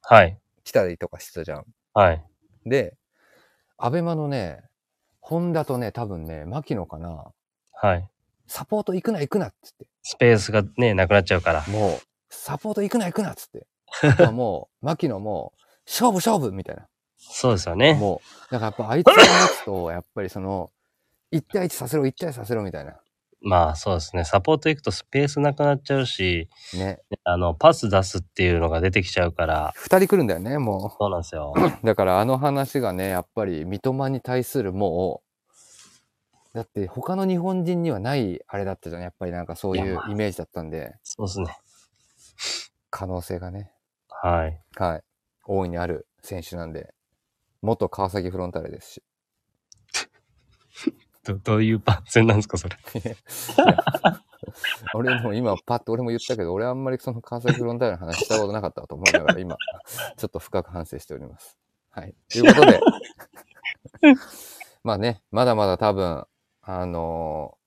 [0.02, 0.38] はい。
[0.64, 1.66] 来たりとかしてたじゃん。
[1.94, 2.24] はい。
[2.66, 2.96] で、
[3.78, 4.62] アベマのね、
[5.20, 7.26] ホンダとね、多分ね、牧野かな
[7.74, 8.08] はい。
[8.46, 9.88] サポート行くな行くなっつって。
[10.04, 11.66] スペースがね、なくなっちゃうから。
[11.68, 13.68] もう、サポート行くな行くなっつって。
[14.32, 15.54] もう、 牧野も、
[15.88, 16.88] 勝負勝負みたいな。
[17.20, 17.94] そうですよね。
[17.94, 20.72] もう、だからやっぱあいつが持つと、 やっぱりその、
[21.32, 23.00] 1対1させろ、1対1させろみたいな。
[23.42, 24.26] まあそうですね。
[24.26, 27.00] サポート行くとスペースなくなっちゃうし、ね。
[27.24, 31.54] あの、パス出すっていうのが出てきちゃうから、二人来るんだよね、もそうなんですよ。
[31.56, 31.60] う。
[31.86, 35.22] だからあの話がね、やっぱり三笘に対するも
[36.54, 39.02] う、だって他の日本人にはないあれだったじゃん。
[39.02, 41.58] やっぱりなんかそういうイメージだったんで、そうですね。
[42.90, 43.72] 可能性がね、
[44.10, 44.62] はい。
[44.76, 45.04] はい。
[45.46, 46.94] 大いにある選手なんで、
[47.62, 49.04] 元川崎フロンターレですし。
[51.24, 52.78] どどういう番宣なんですか、それ？
[54.94, 59.56] 俺も今パッと俺も言ったけど、俺あんまりその川崎フロンターレの話したことなかったと思いながら今、
[60.18, 61.58] ちょっと深く反省しております。
[61.92, 62.16] はい。
[62.30, 62.80] ということで、
[64.84, 66.26] まあね、まだまだ多分、
[66.62, 67.59] あのー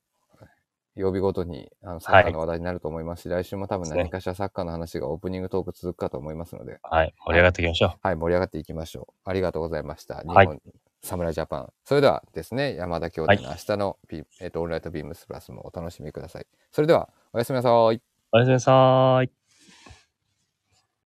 [0.95, 7.13] 曜日ごとにあのサッカーの話題になると思いますし、来週も多分何かしらサッカーの話がオープニングトーク続くかと思いますので、はい。
[7.25, 7.91] 盛り上がっていきましょう。
[8.01, 9.29] はい、盛り上がっていきましょう。
[9.29, 10.21] ありがとうございました。
[10.21, 10.61] 日はい本、
[11.01, 11.73] 侍ジャパン。
[11.83, 16.47] それではですね、山田兄弟の明日のビ、えっ、と、オールナイトビームスプラスもお楽しみください。
[16.71, 17.71] それでは、おやすみなさい。
[17.71, 17.99] おや
[18.45, 19.42] すみなさーい。